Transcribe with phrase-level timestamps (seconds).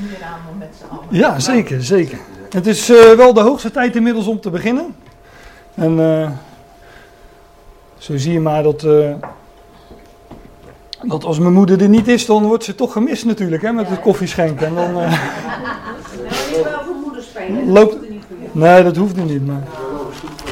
[0.00, 1.04] meer aan dan met z'n allen.
[1.10, 2.18] Ja, zeker, zeker.
[2.50, 4.94] Het is eh, wel de hoogste tijd inmiddels om te beginnen.
[5.74, 6.30] En eh,
[7.98, 9.10] zo zie je maar dat, eh,
[11.02, 13.88] dat als mijn moeder er niet is, dan wordt ze toch gemist natuurlijk, hè, met
[13.88, 14.66] het koffieschenken.
[14.66, 15.10] En dan, eh, Nou,
[16.58, 17.68] ik wel voor moeder spelen.
[17.72, 17.96] Loopt-
[18.52, 19.46] nee, dat hoeft nu niet.
[19.46, 19.62] Maar...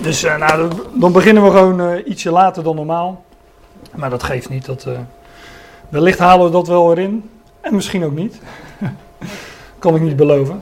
[0.03, 3.25] Dus eh, nou, dan- dan beginnen we gewoon eh, ietsje later dan normaal.
[3.95, 4.65] Maar dat geeft niet.
[4.67, 4.99] Dat, eh,
[5.89, 7.31] wellicht halen we dat wel erin.
[7.61, 8.41] En misschien ook niet.
[9.87, 10.61] Kan ik niet beloven.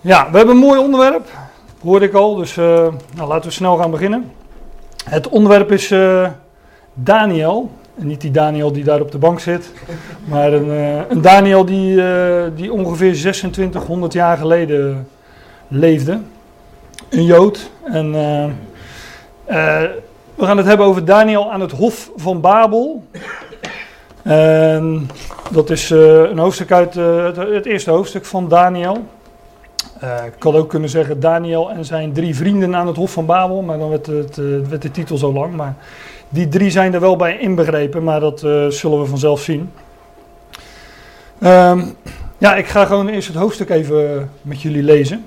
[0.00, 1.28] Ja, we hebben een mooi onderwerp,
[1.82, 4.32] hoorde ik al, dus eh, nou, laten we snel gaan beginnen.
[5.04, 6.28] Het onderwerp is eh,
[6.94, 9.72] Daniel, en niet die Daniel die daar op de bank zit,
[10.30, 12.02] maar een, eh, een Daniel die,
[12.54, 15.08] die ongeveer 2600 jaar geleden
[15.68, 16.20] leefde.
[17.10, 17.70] Een Jood.
[17.84, 18.12] En
[20.34, 23.04] we gaan het hebben over Daniel aan het Hof van Babel.
[24.22, 25.08] En
[25.50, 29.04] dat is eh, een hoofdstuk uit eh, het, eerste hoofdstuk van Daniel.
[29.98, 33.26] Eh, ik had ook kunnen zeggen Daniel en zijn drie vrienden aan het Hof van
[33.26, 34.34] Babel, maar dan werd, het,
[34.82, 35.54] de titel zo lang.
[35.54, 35.74] Maar
[36.28, 39.70] die drie zijn er wel bij inbegrepen, maar dat zullen we vanzelf zien.
[41.38, 41.84] Ehm,
[42.38, 45.24] ja, ik ga gewoon eerst het hoofdstuk even met jullie lezen.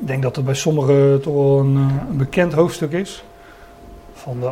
[0.00, 3.24] Ik denk dat het bij sommigen toch wel een, bekend hoofdstuk is.
[4.12, 4.50] Van de,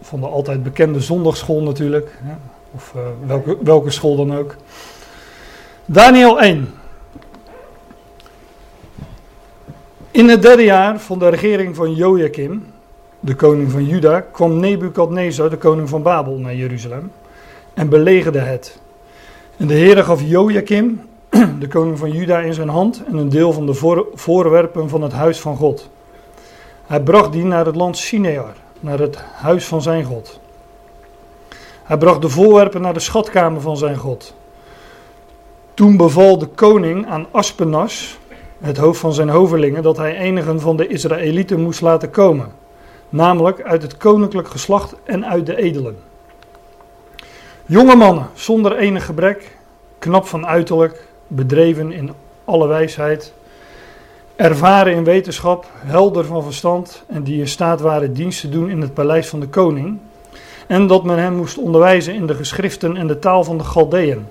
[0.00, 2.18] van de altijd bekende zondagschool natuurlijk.
[2.22, 2.34] Hè?
[2.74, 4.56] Of eh, welke, welke school dan ook.
[5.84, 6.74] Daniel 1.
[10.10, 12.66] In het derde jaar van de regering van Joachim,
[13.20, 17.12] de koning van Juda, kwam Nebukadnezar, de koning van Babel, naar Jeruzalem
[17.74, 18.80] en belegerde het.
[19.56, 21.00] En de Heere gaf Joachim,
[21.58, 25.02] de koning van Juda, in zijn hand en een deel van de voor- voorwerpen van
[25.02, 25.90] het huis van God.
[26.86, 30.40] Hij bracht die naar het land Sinear, naar het huis van zijn God.
[31.82, 34.34] Hij bracht de voorwerpen naar de schatkamer van zijn God.
[35.74, 38.18] Toen beval de koning aan Aspenas,
[38.60, 42.52] het hoofd van zijn hovelingen, dat hij enigen van de Israëlieten moest laten komen,
[43.08, 45.96] namelijk uit het koninklijk geslacht en uit de edelen.
[47.66, 49.56] Jonge mannen, zonder enig gebrek,
[49.98, 52.10] knap van uiterlijk, bedreven in
[52.44, 53.32] alle wijsheid,
[54.36, 58.80] ervaren in wetenschap, helder van verstand en die in staat waren dienst te doen in
[58.80, 59.98] het paleis van de koning,
[60.72, 64.26] en dat men hem moest onderwijzen in de geschriften en de taal van de Galdeën.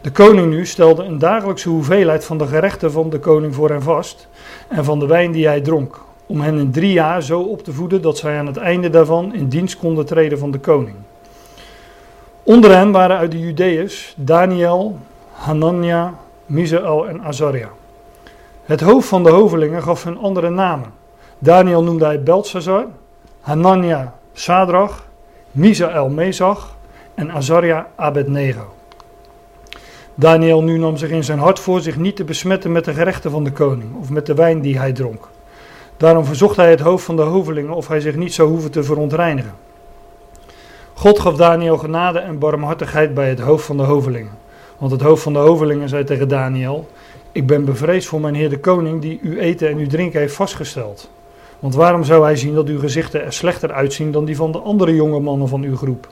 [0.00, 3.82] De koning nu stelde een dagelijkse hoeveelheid van de gerechten van de koning voor hen
[3.82, 4.28] vast
[4.68, 7.72] en van de wijn die hij dronk, om hen in drie jaar zo op te
[7.72, 10.96] voeden dat zij aan het einde daarvan in dienst konden treden van de koning.
[12.42, 14.98] Onder hen waren uit de Judeërs Daniel,
[15.32, 16.14] Hanania,
[16.46, 17.68] Misael en Azaria.
[18.64, 20.92] Het hoofd van de hovelingen gaf hun andere namen.
[21.38, 22.86] Daniel noemde hij Belshazzar,
[23.40, 25.05] Hanania Sadrach,
[25.56, 26.76] Misael Mesach
[27.14, 28.74] en Azaria Abednego.
[30.14, 33.30] Daniel nu nam zich in zijn hart voor zich niet te besmetten met de gerechten
[33.30, 35.28] van de koning of met de wijn die hij dronk.
[35.96, 38.82] Daarom verzocht hij het hoofd van de hovelingen of hij zich niet zou hoeven te
[38.82, 39.52] verontreinigen.
[40.94, 44.38] God gaf Daniel genade en barmhartigheid bij het hoofd van de hovelingen.
[44.78, 46.88] Want het hoofd van de hovelingen zei tegen Daniel:
[47.32, 50.34] Ik ben bevreesd voor mijn heer de koning die uw eten en uw drinken heeft
[50.34, 51.10] vastgesteld.
[51.58, 54.58] Want waarom zou hij zien dat uw gezichten er slechter uitzien dan die van de
[54.58, 56.08] andere jonge mannen van uw groep?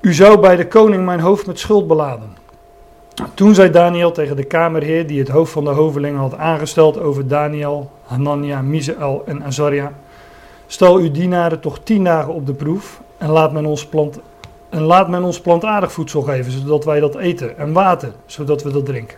[0.00, 2.36] U zou bij de koning mijn hoofd met schuld beladen.
[3.34, 7.28] Toen zei Daniel tegen de kamerheer die het hoofd van de hovelingen had aangesteld over
[7.28, 9.92] Daniel, Hanania, Misael en Azaria:
[10.66, 14.20] Stel uw dienaren toch tien dagen op de proef en laat men ons, plant,
[14.68, 18.72] en laat men ons plantaardig voedsel geven, zodat wij dat eten, en water, zodat we
[18.72, 19.16] dat drinken.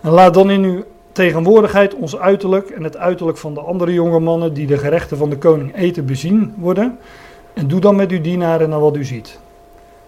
[0.00, 0.84] En laat dan in uw
[1.16, 5.30] tegenwoordigheid ons uiterlijk en het uiterlijk van de andere jonge mannen die de gerechten van
[5.30, 6.98] de koning eten bezien worden,
[7.54, 9.38] en doe dan met uw dienaren naar wat u ziet.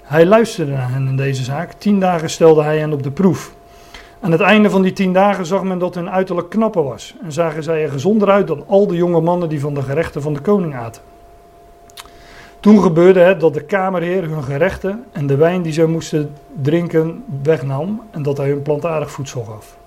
[0.02, 1.72] Hij luisterde naar hen in deze zaak.
[1.72, 3.52] Tien dagen stelde hij hen op de proef.
[4.20, 7.14] Aan het einde van die tien dagen zag men dat hun uiterlijk knapper was.
[7.22, 10.22] En zagen zij er gezonder uit dan al de jonge mannen die van de gerechten
[10.22, 11.02] van de koning aten.
[12.60, 17.24] Toen gebeurde het dat de kamerheer hun gerechten en de wijn die zij moesten drinken
[17.42, 18.02] wegnam.
[18.10, 19.77] En dat hij hun plantaardig voedsel gaf.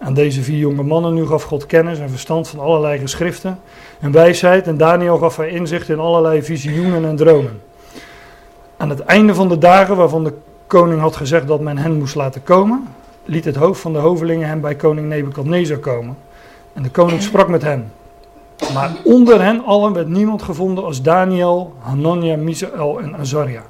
[0.00, 3.60] Aan deze vier jonge mannen nu gaf God kennis en verstand van allerlei geschriften
[4.00, 4.66] en wijsheid.
[4.66, 7.60] En Daniel gaf hij inzicht in allerlei visioenen en dromen.
[8.76, 10.32] Aan het einde van de dagen waarvan de
[10.66, 12.88] koning had gezegd dat men hen moest laten komen,
[13.24, 16.16] liet het hoofd van de hovelingen hem bij koning Nebukadnezar komen.
[16.72, 17.92] En de koning sprak met hen.
[18.74, 23.62] Maar onder hen allen werd niemand gevonden als Daniel, Hanania, Misael en Azaria.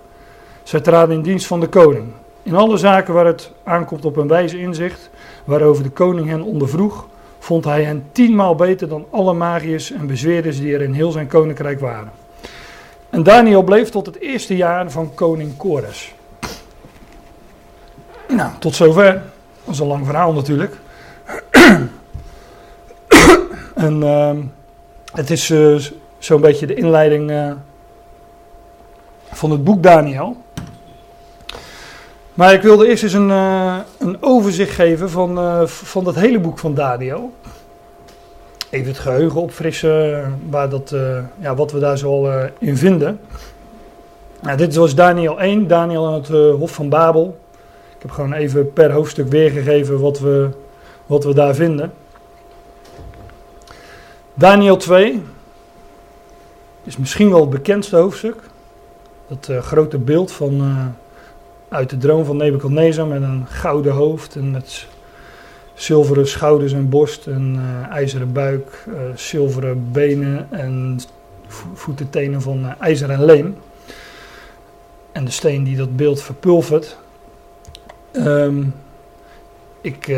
[0.63, 2.07] Zij traden in dienst van de koning.
[2.43, 5.11] In alle zaken waar het aankomt op een wijze inzicht,
[5.49, 7.07] waarover de koning hen ondervroeg,
[7.39, 11.27] vond hij hen tienmaal beter dan alle magiërs en bezweerders die er in heel zijn
[11.27, 12.11] koninkrijk waren.
[13.11, 16.15] En Daniel bleef tot het eerste jaar van koning Kores.
[18.29, 19.23] Nou, tot zover.
[19.65, 20.77] Dat is een lang verhaal natuurlijk.
[23.75, 24.37] en ehm,
[25.13, 25.81] het is uh,
[26.19, 27.53] zo'n beetje de inleiding uh,
[29.31, 30.37] van het boek Daniel.
[32.39, 36.59] Maar ik wilde eerst eens een, uh, een overzicht geven van, van dat hele boek
[36.59, 37.33] van Daniel.
[38.71, 40.95] Even het geheugen opfrissen, waar dat,
[41.39, 43.21] ja, wat we daar zo in vinden.
[44.41, 47.39] Nou, dit was Daniel 1, Daniel aan het Hof van Babel.
[47.97, 50.49] Ik heb gewoon even per hoofdstuk weergegeven wat we,
[51.07, 51.93] wat we daar vinden.
[54.35, 55.23] Daniel 2
[56.85, 58.37] is misschien wel het bekendste hoofdstuk.
[59.29, 60.63] Dat grote beeld van,
[61.69, 64.87] uit de droom van Nebuchadnezzar met een gouden hoofd en met
[65.75, 68.85] zilveren schouders en borst en uh, ijzeren buik,
[69.15, 70.99] zilveren benen en
[71.75, 73.57] voeten, tenen van ijzer en leem.
[75.13, 76.97] En de steen die dat beeld verpulvert.
[78.13, 78.75] Um,
[79.81, 80.17] ik,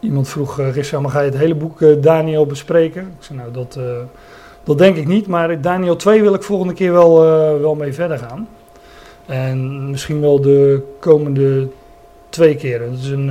[0.00, 3.02] iemand vroeg, uh, maar ga je het hele boek Daniel bespreken?
[3.02, 3.78] Ik zei, nou, dat,
[4.64, 7.20] dat denk ik niet, maar Daniel 2 wil ik volgende keer wel,
[7.60, 8.48] wel mee verder gaan.
[9.26, 11.68] En misschien wel de komende
[12.28, 12.90] twee keren.
[12.90, 13.28] Het is een,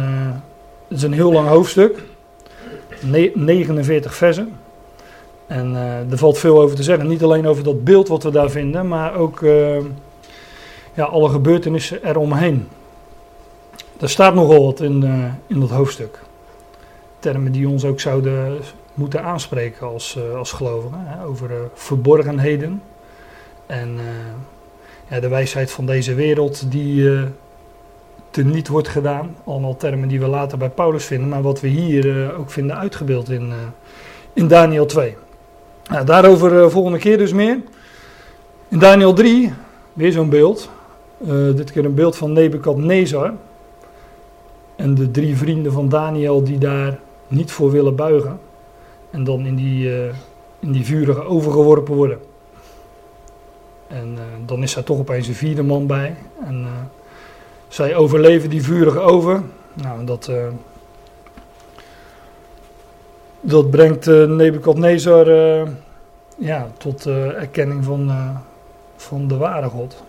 [0.87, 2.03] het is een heel lang hoofdstuk,
[3.01, 4.53] ne 49 versen.
[5.47, 5.75] En
[6.09, 7.07] er valt veel over te zeggen.
[7.07, 9.39] Niet alleen over dat beeld wat we daar vinden, maar ook
[10.93, 12.67] ja, alle gebeurtenissen eromheen.
[13.99, 15.03] Er staat nogal wat in,
[15.47, 16.19] in dat hoofdstuk
[17.19, 18.57] termen die ons ook zouden
[18.93, 20.99] moeten aanspreken als, als gelovigen.
[21.05, 22.81] Hè, over verborgenheden
[23.65, 23.99] en
[25.09, 27.09] de wijsheid van deze wereld die
[28.29, 29.35] teniet wordt gedaan.
[29.43, 33.29] Allemaal termen die we later bij Paulus vinden, maar wat we hier ook vinden uitgebeeld
[33.29, 33.53] in,
[34.33, 35.15] in Daniel 2.
[35.89, 37.59] Nou, daarover volgende keer dus meer.
[38.67, 39.53] In Daniel 3,
[39.93, 40.69] weer zo'n beeld.
[41.55, 43.33] dit keer een beeld van Nebukadnezar.
[44.75, 48.39] En de drie vrienden van Daniel die daar niet voor willen buigen.
[49.11, 50.05] En dan in die, uh,
[50.59, 52.19] in die vurige oven geworpen worden.
[53.95, 56.15] En uh, dan is daar toch opeens een vierde man bij.
[56.45, 56.69] En uh,
[57.67, 59.51] zij overleven die vurige oven.
[59.73, 60.31] Nou, dat,
[63.41, 65.27] dat brengt Nebukadnezar
[66.37, 68.11] ja, tot erkenning van,
[68.95, 70.03] van de ware God.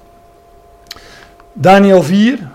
[1.52, 2.48] Daniel 4,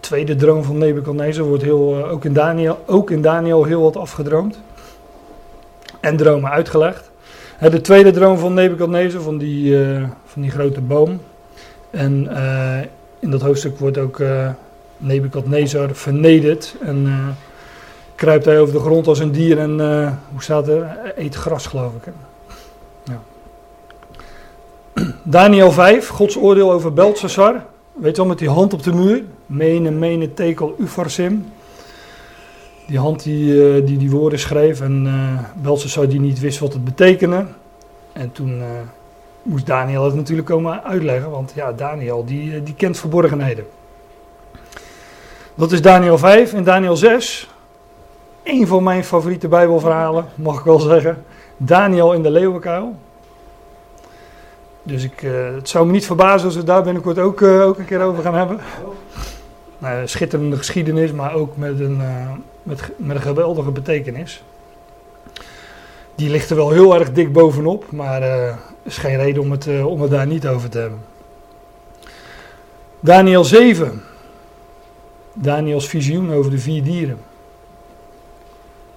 [0.00, 4.60] tweede droom van Nebuchadnezzar wordt heel, ook, in ook in Daniel heel wat afgedroomd.
[6.00, 7.07] En dromen uitgelegd.
[7.60, 11.20] De tweede droom van Nebuchadnezzar, van die, uh, van die grote boom.
[11.90, 12.86] En eh,
[13.18, 14.22] in dat hoofdstuk wordt ook
[14.96, 16.74] Nebuchadnezzar vernederd.
[16.80, 17.06] En
[18.14, 19.78] kruipt hij over de grond als een dier en,
[20.32, 20.98] hoe staat er?
[21.16, 22.12] Eet gras, geloof ik.
[25.22, 27.64] Daniel 5, Gods oordeel over Belshazzar.
[27.92, 29.24] Weet je wel, met die hand op de muur.
[29.46, 31.52] Mene, mene, tekel, ufarsim.
[32.88, 34.80] Die hand die, uh, die die woorden schreef.
[34.80, 35.06] En
[35.64, 37.46] uh, zou die niet wist wat het betekende.
[38.12, 38.64] En toen uh,
[39.42, 41.30] moest Daniel het natuurlijk komen uitleggen.
[41.30, 43.66] Want ja, Daniel die, die kent verborgenheden.
[45.54, 46.52] Dat is Daniel 5.
[46.52, 47.50] En Daniel 6.
[48.42, 51.24] Een van mijn favoriete bijbelverhalen, mag ik wel zeggen.
[51.56, 52.96] Daniel in de leeuwenkuil.
[54.82, 55.20] Dus ik,
[55.54, 58.34] het zou me niet verbazen als we daar binnenkort ook, ook een keer over gaan
[58.34, 58.58] hebben.
[59.78, 62.00] Nou, schitterende geschiedenis, maar ook met een,
[62.68, 64.42] met, met een geweldige betekenis.
[66.14, 69.84] Die ligt er wel heel erg dik bovenop, maar er is geen reden om het,
[69.84, 71.00] om het daar niet over te hebben.
[73.00, 74.02] Daniel 7.
[75.32, 77.18] Daniels visioen over de vier dieren.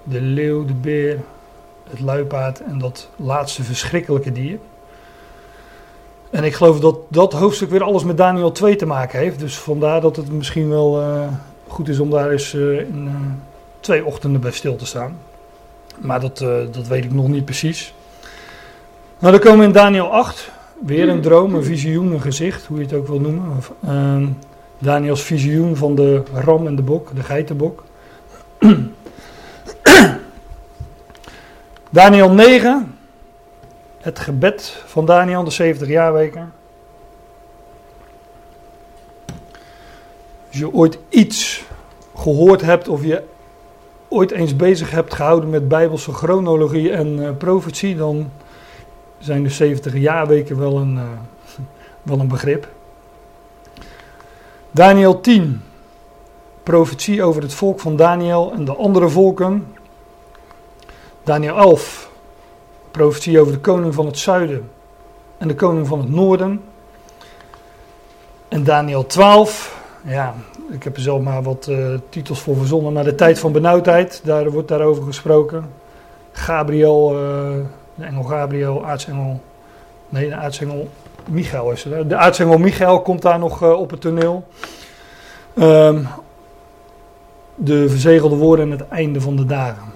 [0.02, 1.18] De leeuw, de beer,
[1.90, 4.58] het luipaard en dat laatste verschrikkelijke dier.
[6.30, 9.38] En ik geloof dat dat hoofdstuk weer alles met Daniel 2 te maken heeft.
[9.38, 11.28] Dus vandaar dat het misschien wel uh,
[11.66, 12.56] goed is om daar eens
[13.82, 15.18] twee ochtenden bij stil te staan.
[15.98, 16.38] Maar dat,
[16.72, 17.94] dat weet ik nog niet precies.
[19.18, 20.50] Nou, dan komen we in Daniel 8.
[20.84, 23.62] Weer een droom, een visioen, een gezicht, hoe je het ook wil noemen.
[23.84, 24.26] Ehm,
[24.78, 27.84] Daniels visioen van de ram en de bok, de geitenbok.
[31.90, 32.98] Daniel 9,
[33.98, 36.52] het gebed van Daniel, de 70 jaarweken.
[40.48, 41.64] Als je ooit iets
[42.14, 43.22] gehoord hebt of je
[44.12, 48.30] ooit eens bezig hebt gehouden met bijbelse chronologie en uh, profetie, dan
[49.18, 51.02] zijn de 70 jaarweken wel een, uh,
[52.02, 52.68] wel een begrip.
[54.70, 55.62] Daniel 10,
[56.62, 59.66] profetie over het volk van Daniel en de andere volken.
[61.22, 62.10] Daniel 11,
[62.90, 64.70] profetie over de koning van het zuiden
[65.38, 66.62] en de koning van het noorden.
[68.48, 70.34] En Daniel 12, ja,
[70.70, 72.92] ik heb er zelf maar wat eh, titels voor verzonnen.
[72.92, 75.70] Maar de tijd van benauwdheid, daar wordt daarover gesproken.
[76.32, 77.64] Gabriel, eh,
[77.94, 79.40] de engel Gabriel, aartsengel.
[80.08, 80.88] Nee, de aartsengel
[81.28, 82.06] Michael is hè.
[82.06, 84.44] De aartsengel Michael komt daar nog eh, op het toneel.
[85.54, 86.04] Ehm,
[87.54, 89.92] de verzegelde woorden en het einde van de dagen.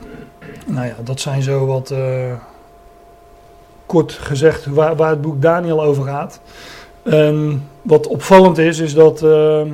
[0.66, 1.94] Nou ja, dat zijn zo wat
[3.86, 6.40] kort gezegd waar, waar het boek Daniel over gaat.
[7.02, 9.72] En wat opvallend is, is dat, ehm,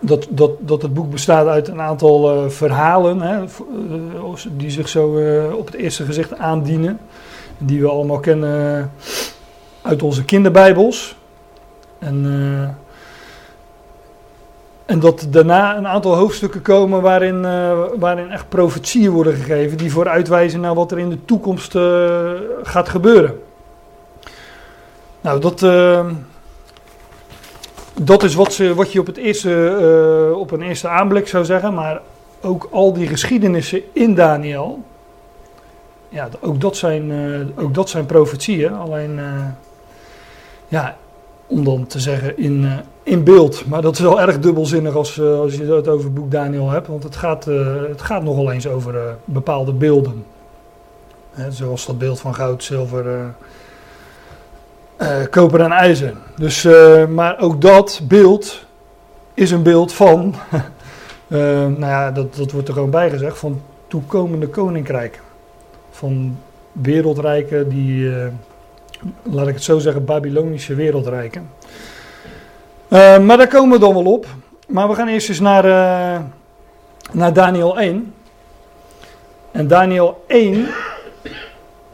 [0.00, 4.88] dat, dat, dat het boek bestaat uit een aantal eh, verhalen hè, eh, die zich
[4.88, 7.00] zo eh, op het eerste gezicht aandienen.
[7.58, 8.92] Die we allemaal kennen
[9.82, 11.16] uit onze kinderbijbels.
[11.98, 12.76] En,
[14.86, 17.40] en dat daarna een aantal hoofdstukken komen waarin,
[17.98, 19.78] waarin echt profetieën worden gegeven.
[19.78, 21.78] Die vooruitwijzen naar wat er in de toekomst
[22.62, 23.40] gaat gebeuren.
[25.20, 25.60] Nou, dat,
[28.04, 29.76] dat is wat, ze, wat je op, het eerste,
[30.30, 31.74] eh, op een eerste aanblik zou zeggen.
[31.74, 32.00] Maar
[32.40, 34.82] ook al die geschiedenissen in Daniel.
[36.08, 38.74] Ja, ook dat zijn, eh, ook dat zijn profetieën.
[38.74, 39.44] Alleen, eh,
[40.68, 40.96] ja,
[41.46, 42.68] om dan te zeggen in,
[43.02, 43.66] in beeld.
[43.66, 46.86] Maar dat is wel erg dubbelzinnig als, als je het over het boek Daniel hebt.
[46.86, 47.44] Want het gaat,
[47.88, 50.24] het gaat nogal eens over bepaalde beelden.
[51.30, 53.34] Hè, zoals dat beeld van goud, zilver,
[55.00, 56.12] eh, koper en ijzer.
[56.36, 58.64] Dus, eh, maar ook dat beeld
[59.34, 60.34] is een beeld van,
[61.28, 65.20] eh, nou ja, dat, dat wordt er gewoon bij gezegd, van toekomende koninkrijken.
[65.90, 66.38] Van
[66.72, 68.12] wereldrijken die,
[69.22, 71.50] laat ik het zo zeggen, Babylonische wereldrijken.
[72.88, 74.26] Maar daar komen we dan wel op.
[74.68, 75.64] Maar we gaan eerst eens naar,
[77.12, 78.14] naar Daniel 1.
[79.50, 80.66] En Daniel 1,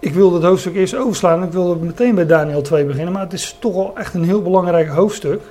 [0.07, 1.43] ik wilde het hoofdstuk eerst overslaan.
[1.43, 3.13] Ik wilde meteen bij Daniel 2 beginnen.
[3.13, 5.43] Maar het is toch wel echt een heel belangrijk hoofdstuk.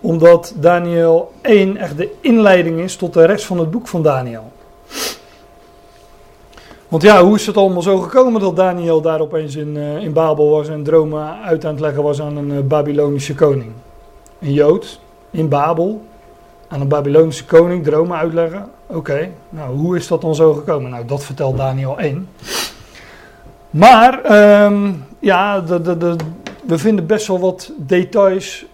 [0.00, 4.52] Omdat Daniel 1 echt de inleiding is tot de rest van het boek van Daniel.
[6.88, 10.12] Want ja, hoe is het allemaal zo gekomen dat Daniel daar opeens in, eh, in
[10.12, 13.72] Babel was en dromen uit aan het leggen was aan een eh, Babylonische koning?
[14.40, 16.02] Een Jood in Babel
[16.68, 18.70] aan een Babylonische koning dromen uitleggen.
[18.86, 20.90] Oké, nou hoe is dat dan zo gekomen?
[20.90, 22.28] Nou, dat vertelt Daniel 1.
[23.70, 26.16] Maar ehm, ja, de, de, de,
[26.66, 28.66] we vinden best wel wat details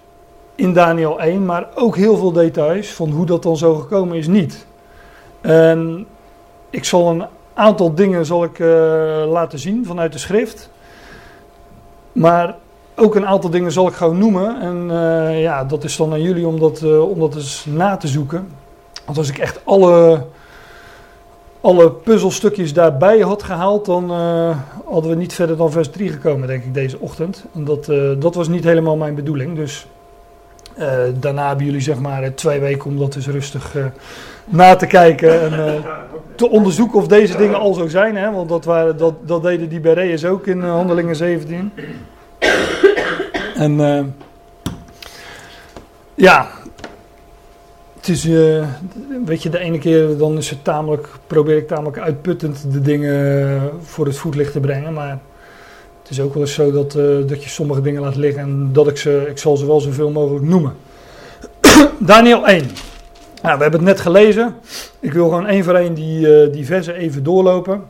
[0.54, 4.26] in Daniel 1, maar ook heel veel details van hoe dat dan zo gekomen is
[4.26, 4.66] niet.
[5.40, 6.06] En
[6.70, 8.66] ik zal een aantal dingen zal ik, eh,
[9.26, 10.70] laten zien vanuit de schrift.
[12.12, 12.56] Maar
[12.96, 14.60] ook een aantal dingen zal ik gewoon noemen.
[14.60, 17.96] En eh, ja, dat is dan aan jullie om dat, eh, om dat eens na
[17.96, 18.48] te zoeken.
[19.04, 20.24] Want als ik echt alle,
[21.64, 26.48] alle puzzelstukjes daarbij had gehaald, dan eh, hadden we niet verder dan vers 3 gekomen,
[26.48, 27.44] denk ik, deze ochtend.
[27.54, 29.56] En dat, eh, dat was niet helemaal mijn bedoeling.
[29.56, 29.86] Dus
[30.74, 30.88] eh,
[31.20, 33.74] daarna hebben jullie zeg maar twee weken om dat eens rustig
[34.44, 35.40] na te kijken.
[35.40, 35.82] En
[36.34, 38.16] te onderzoeken of deze dingen al zo zijn.
[38.16, 38.32] Hè?
[38.32, 41.72] Want dat, waren, dat, dat deden die Bereërs ook in Handelingen 17.
[43.54, 44.14] En
[46.14, 46.48] ja,
[48.04, 48.68] het is, eh,
[49.24, 53.70] weet je, de ene keer dan is het tamelijk, probeer ik tamelijk uitputtend de dingen
[53.82, 54.92] voor het voetlicht te brengen.
[54.92, 55.18] Maar
[56.02, 58.68] het is ook wel eens zo dat, eh, dat je sommige dingen laat liggen en
[58.72, 60.74] dat ik ze, ik zal ze wel zoveel mogelijk noemen.
[61.98, 62.62] Daniel 1.
[63.42, 64.54] Nou, we hebben het net gelezen.
[65.00, 67.84] Ik wil gewoon één voor één die, versen even doorlopen.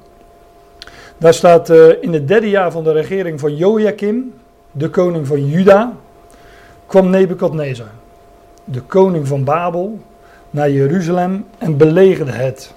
[1.19, 4.33] Daar staat in het derde jaar van de regering van Joachim,
[4.73, 5.97] de koning van Juda,
[6.87, 7.91] kwam Nebukadnezar,
[8.65, 9.99] de koning van Babel,
[10.51, 12.75] naar Jeruzalem en belegerde het.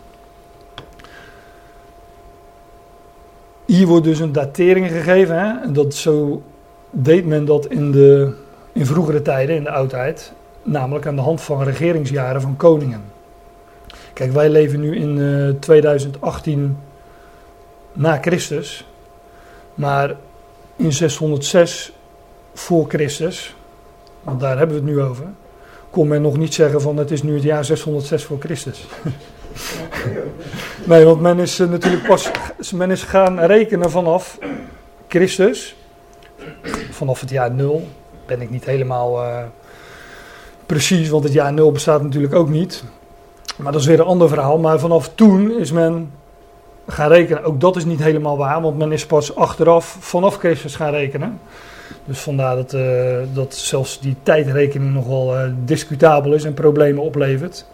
[3.65, 5.39] Hier wordt dus een datering gegeven.
[5.39, 5.72] Hè?
[5.72, 6.41] Dat zo
[6.89, 8.34] deed men dat in, de,
[8.72, 10.34] in vroegere tijden, in de oudheid.
[10.63, 13.01] Namelijk aan de hand van regeringsjaren van koningen.
[14.13, 16.77] Kijk, wij leven nu in eh, 2018
[17.94, 18.88] na Christus.
[19.74, 20.15] Maar
[20.75, 21.94] in 606
[22.53, 23.56] voor Christus,
[24.22, 25.25] want daar hebben we het nu over,
[25.98, 28.86] kon men nog niet zeggen van het is nu het jaar 606 voor Christus.
[30.86, 32.32] nee, want men is eh, natuurlijk pas
[32.75, 34.38] men is gaan rekenen vanaf
[35.08, 35.75] Christus,
[36.92, 37.88] vanaf het jaar 0.
[38.25, 39.44] Ben ik niet helemaal eh,
[40.66, 42.84] precies, want het jaar 0 bestaat natuurlijk ook niet.
[43.56, 44.58] Maar dat is weer een ander verhaal.
[44.58, 46.12] Maar vanaf toen is men
[46.88, 47.44] gaan rekenen.
[47.44, 51.39] Ook dat is niet helemaal waar, want men is pas achteraf vanaf Christus gaan rekenen.
[52.06, 57.65] Dus vandaar dat, eh, dat zelfs die tijdrekening nogal eh discutabel is en problemen oplevert.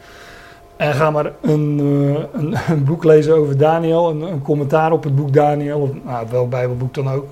[0.76, 5.04] En ga maar een, eh, een, een boek lezen over Daniel, een, een commentaar op
[5.04, 7.26] het boek Daniel, of nou, welk Bijbelboek dan ook.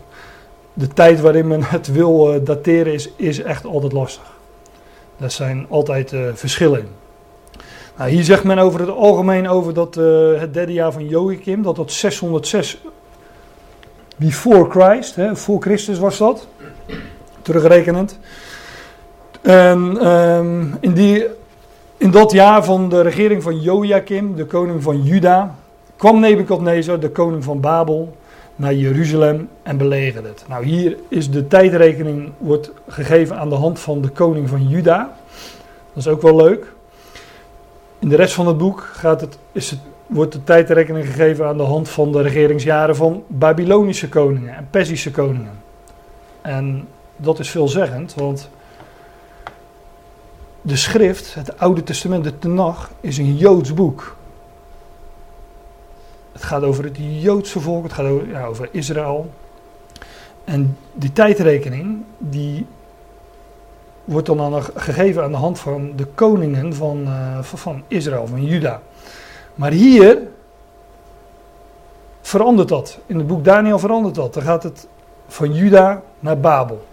[0.73, 4.31] De tijd waarin men het wil dateren is, is echt altijd lastig.
[5.17, 6.87] Daar zijn altijd verschillen in.
[7.97, 9.95] Nou, hier zegt men over het algemeen over dat
[10.39, 12.81] het derde jaar van Joachim, dat dat 606
[14.21, 16.47] before Christ, hè, voor Christus was dat,
[17.41, 18.19] terugrekenend.
[19.41, 21.25] En um, in, die,
[21.97, 25.55] in dat jaar van de regering van Joachim, de koning van Juda,
[25.95, 28.15] kwam Nebukadnezar, de koning van Babel,
[28.55, 30.45] naar Jeruzalem en belegerde het.
[30.47, 35.17] Nou, hier is de tijdrekening wordt gegeven aan de hand van de koning van Juda.
[35.93, 36.73] Dat is ook wel leuk.
[37.99, 41.57] In de rest van het boek gaat het, is het, wordt de tijdrekening gegeven aan
[41.57, 45.59] de hand van de regeringsjaren van Babylonische koningen en Perzische koningen.
[46.41, 46.87] En
[47.21, 48.49] dat is veelzeggend, want
[50.61, 54.15] de schrift, het Oude Testament, de Tenach, is een Joods boek.
[56.31, 59.29] Het gaat over het Joodse volk, het gaat over, ja, over Israël.
[60.43, 62.65] En die tijdrekening, die
[64.03, 68.43] wordt dan aan, gegeven aan de hand van de koningen van, uh, van Israël, van
[68.43, 68.81] Juda.
[69.55, 70.17] Maar hier
[72.21, 72.97] verandert dat.
[73.05, 74.33] In het boek Daniel verandert dat.
[74.33, 74.87] Dan gaat het
[75.27, 76.89] van Juda naar Babel.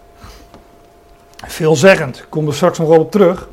[1.47, 3.49] Veelzeggend, ik kom er straks nog wel op terug.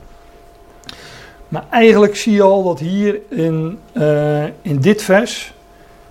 [1.48, 5.54] Maar eigenlijk zie je al dat hier in, uh, in dit vers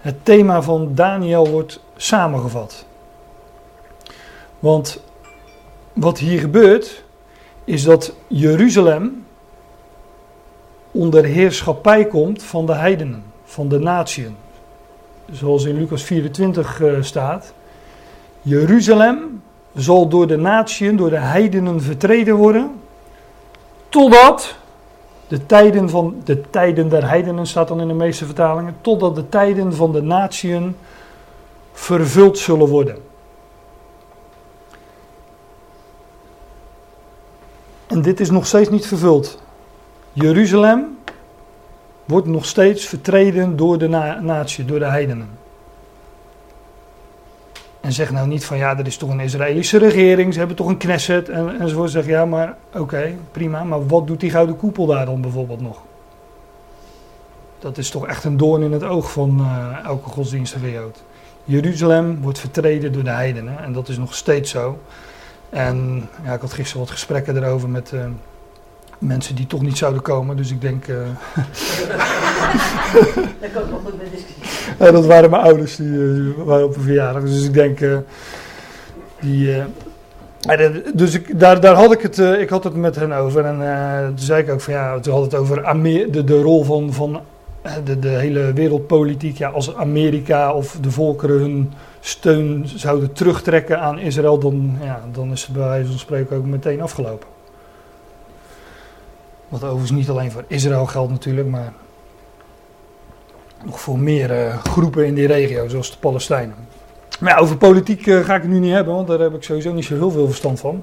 [0.01, 2.87] het thema van Daniel wordt samengevat.
[4.59, 5.01] Want
[5.93, 7.05] wat hier gebeurt,
[7.65, 9.25] is dat Jeruzalem
[10.91, 14.37] onder heerschappij komt van de heidenen, van de natieën.
[15.31, 17.53] Zoals in Lucas 24 uh, eh, staat.
[18.43, 19.43] Jeruzalem
[19.75, 22.81] zal door de natieën, door de heidenen vertreden worden,
[23.89, 24.57] totdat
[25.29, 29.29] de tijden, van, de tijden der heidenen staat dan in de meeste vertalingen, totdat de
[29.29, 30.77] tijden van de natieën
[31.73, 32.97] vervuld zullen worden.
[37.87, 39.43] En dit is nog steeds niet vervuld.
[40.13, 40.99] Jeruzalem
[42.05, 45.44] wordt nog steeds vertreden door de na natie, door de heidenen.
[47.85, 50.67] En zeg nou niet van ja, er is toch een Israëlische regering, ze hebben toch
[50.67, 51.91] een Knesset en, enzovoort.
[51.91, 55.83] Zeg ja, maar oké, prima, maar wat doet die gouden koepel daar dan bijvoorbeeld nog?
[57.59, 61.03] Dat is toch echt een doorn in het oog van uh, elke godsdienstige Jood.
[61.45, 64.79] Jeruzalem wordt vertreden door de heidenen en dat is nog steeds zo.
[65.51, 68.05] En ja, ik had gisteren wat gesprekken erover met uh,
[68.99, 70.85] mensen die toch niet zouden komen, dus ik denk.
[72.95, 73.01] Uh,
[73.41, 74.43] dat kan nog goed met discussie.
[74.79, 77.79] Ja, dat waren mijn ouders, die uh, waren op een verjaardag, dus ik denk.
[79.21, 79.63] die.
[80.95, 83.59] dus ik, daar, daar had ik het, ik had het met hen over en
[84.07, 86.93] toen zei ik ook van ja, toen had het over Amer de, de rol van,
[86.93, 87.21] van
[87.85, 89.39] de, de hele wereldpolitiek.
[89.39, 95.33] Ja, als Amerika of de volkeren hun steun zouden terugtrekken aan Israël, dan, ja, dan
[95.33, 97.34] is het bij wijze van spreken ook meteen afgelopen.
[99.49, 101.73] Wat overigens niet alleen voor Israël geldt natuurlijk, maar
[103.65, 106.55] nog voor meer uh, groepen in die regio, zoals de Palestijnen.
[107.21, 109.73] Maar over politiek uh, ga ik het nu niet hebben, want daar heb ik sowieso
[109.73, 110.83] niet zo heel veel verstand van.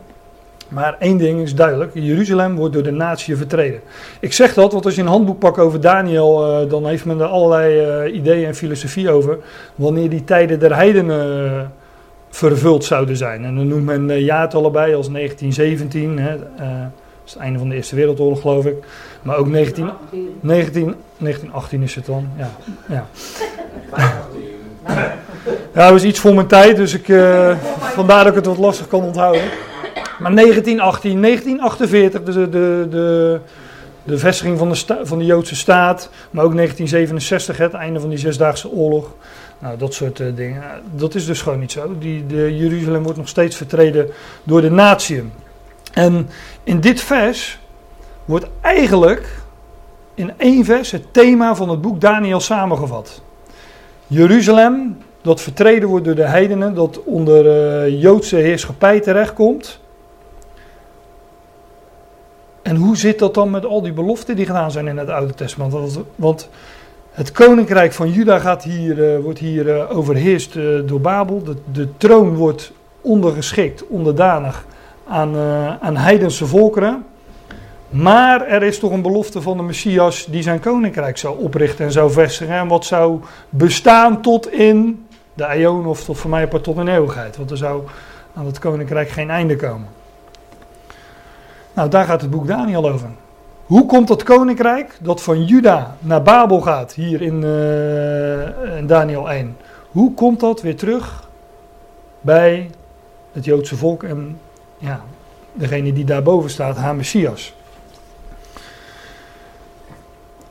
[0.67, 3.79] Maar één ding is duidelijk: Jeruzalem wordt door de natie vertreden.
[4.19, 7.19] Ik zeg dat, want als je een handboek pakt over Daniel, uh, dan heeft men
[7.19, 9.37] er allerlei ideeën en filosofie over.
[9.75, 11.71] Wanneer die tijden der heidenen
[12.29, 13.45] vervuld zouden zijn.
[13.45, 16.19] En dan noemt men jaartallen bij als 1917.
[16.19, 16.37] Hè,
[17.21, 18.75] dat is het einde van de Eerste Wereldoorlog, geloof ik.
[19.21, 19.89] Maar ook 19,
[20.39, 22.27] 19, 1918 is het dan.
[22.37, 22.51] Ja.
[22.87, 23.07] ja.
[25.73, 27.05] Ja, dat was iets voor mijn tijd, dus ik,
[27.79, 29.41] vandaar dat ik het wat lastig kan onthouden.
[30.21, 33.39] Maar 1918, 1948, de, de, de,
[34.03, 36.09] de vestiging van de, van de Joodse staat.
[36.31, 39.13] Maar ook 1967, het einde van die Zesdaagse Oorlog.
[39.59, 40.63] Nou, dat soort uh, dingen.
[40.95, 41.95] Dat is dus gewoon niet zo.
[41.99, 44.09] Die, de Jeruzalem wordt nog steeds vertreden
[44.43, 45.31] door de natieën.
[45.93, 46.29] En
[46.63, 47.59] in dit vers
[48.25, 49.41] wordt eigenlijk
[50.13, 53.21] in één vers het thema van het boek Daniel samengevat.
[54.07, 59.79] Jeruzalem, dat vertreden wordt door de heidenen, dat onder uh, Joodse heerschappij terechtkomt.
[62.61, 65.33] En hoe zit dat dan met al die beloften die gedaan zijn in het Oude
[65.33, 65.99] Testament?
[66.15, 66.49] Want
[67.11, 70.53] het koninkrijk van Juda gaat hier, uh, wordt hier uh, overheerst
[70.85, 71.43] door Babel.
[71.43, 74.65] De, de, troon wordt ondergeschikt, onderdanig
[75.07, 75.35] aan,
[75.81, 77.05] aan heidense volkeren.
[77.89, 81.91] Maar er is toch een belofte van de Messias die zijn koninkrijk zou oprichten en
[81.91, 82.55] zou vestigen.
[82.55, 87.37] En wat zou bestaan tot in de eeuwen of tot voor mij tot in eeuwigheid.
[87.37, 87.83] Want er zou
[88.35, 89.87] aan het koninkrijk geen einde komen.
[91.73, 93.09] Nou, daar gaat het boek Daniel over.
[93.65, 97.43] Hoe komt dat koninkrijk dat van Juda naar Babel gaat, hier in,
[98.77, 99.57] in Daniel 1?
[99.91, 101.29] Hoe komt dat weer terug
[102.21, 102.69] bij
[103.31, 104.39] het Joodse volk en
[104.81, 105.03] ja,
[105.53, 106.95] degene die daarboven staat, haar?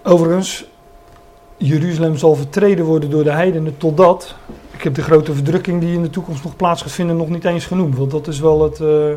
[0.02, 0.64] Overigens,
[1.56, 4.34] Jeruzalem zal vertreden worden door de heidenen totdat.
[4.70, 7.44] Ik heb de grote verdrukking die in de toekomst nog plaats gaat vinden nog niet
[7.44, 7.96] eens genoemd.
[7.96, 9.12] Want dat is wel het, eh,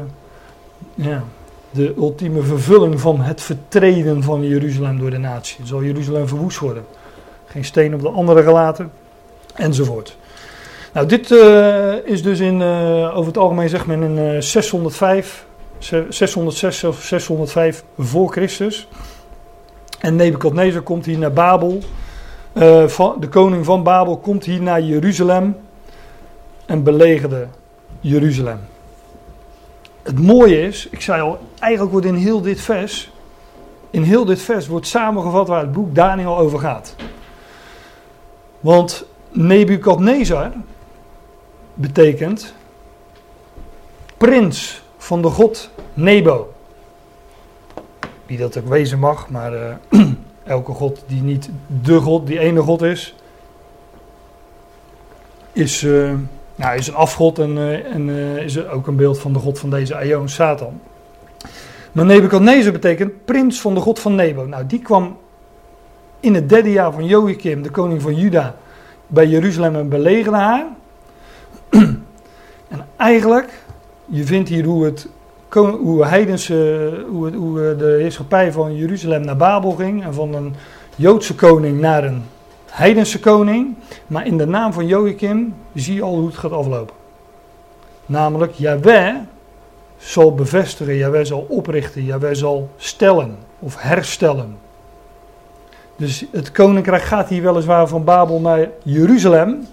[0.95, 1.23] ja,
[1.71, 5.65] de ultieme vervulling van het vertreden van Jeruzalem door de natie.
[5.65, 6.85] Zal Jeruzalem verwoest worden.
[7.45, 8.91] Geen steen op de andere gelaten,
[9.55, 10.17] enzovoort.
[10.93, 15.45] Nou, dit uh, is dus in, uh, over het algemeen zeg men in uh, 605,
[16.09, 18.87] 606 of 605 voor Christus.
[19.99, 21.79] En Nebukadnezar komt hier naar Babel.
[22.85, 25.57] Van, de koning van Babel komt hier naar Jeruzalem
[26.65, 27.47] en belegerde
[27.99, 28.59] Jeruzalem.
[30.03, 33.11] Het mooie is, ik zei al, eigenlijk wordt in heel dit vers,
[33.89, 36.95] in heel dit vers wordt samengevat waar het boek Daniel over gaat.
[38.59, 40.51] Want Nebukadnezar
[41.73, 42.53] betekent
[44.17, 46.53] prins van de god Nebo.
[48.25, 49.75] Wie dat ook wezen mag, maar uh,
[50.43, 51.49] elke god die niet
[51.83, 53.15] de god, die ene god is,
[55.51, 56.13] is, uh,
[56.55, 58.09] nou, is een afgod en, uh, en
[58.39, 60.81] is ook een beeld van de god van deze Aion, Satan.
[61.91, 64.45] Maar Nebuchadnezzar betekent prins van de god van Nebo.
[64.45, 65.17] Nou, die kwam
[66.19, 68.55] in het derde jaar van Joachim, de koning van Juda,
[69.07, 70.65] bij Jeruzalem en belegerde haar.
[72.73, 73.63] En eigenlijk,
[74.05, 75.07] je vindt hier hoe, het,
[75.49, 80.03] hoe, heidense, hoe, het, hoe de heerschappij van Jeruzalem naar Babel ging.
[80.03, 80.55] En van een
[80.95, 82.23] Joodse koning naar een
[82.69, 83.75] heidense koning.
[84.07, 86.95] Maar in de naam van Joachim zie je al hoe het gaat aflopen.
[88.05, 89.15] Namelijk, Yahweh
[89.97, 94.57] zal bevestigen, Yahweh zal oprichten, Yahweh zal stellen of herstellen.
[95.95, 99.67] Dus het koninkrijk gaat hier weliswaar van Babel naar Jeruzalem.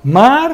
[0.00, 0.50] Maar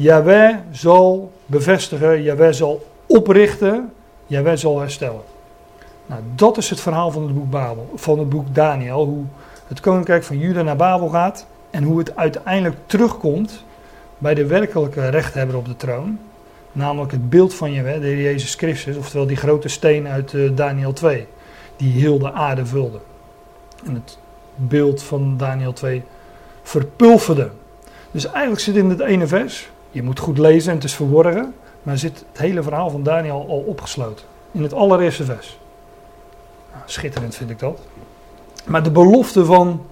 [0.00, 3.92] Yahweh zal bevestigen, Yahweh zal oprichten,
[4.26, 5.20] Yahweh zal herstellen.
[6.06, 9.04] Nou, dat is het verhaal van het boek Babel, van het boek Daniel.
[9.04, 9.24] Hoe
[9.66, 13.64] het koninkrijk van Juda naar Babel gaat en hoe het uiteindelijk terugkomt
[14.18, 16.18] bij de werkelijke rechthebber op de troon.
[16.72, 20.92] Namelijk het beeld van Yahweh, de Jezus Christus, oftewel die grote steen uit uh, Daniel
[20.92, 21.26] 2,
[21.76, 22.98] die heel de aarde vulde.
[23.86, 24.18] En het
[24.54, 26.02] beeld van Daniel 2
[26.62, 27.50] verpulverde.
[28.10, 31.54] Dus eigenlijk zit in het ene vers, je moet goed lezen en het is verworgen,
[31.82, 34.24] maar zit het hele verhaal van Daniel al opgesloten.
[34.52, 35.58] In het allereerste vers.
[36.72, 37.80] Nou, schitterend vind ik dat.
[38.66, 39.86] Maar de belofte van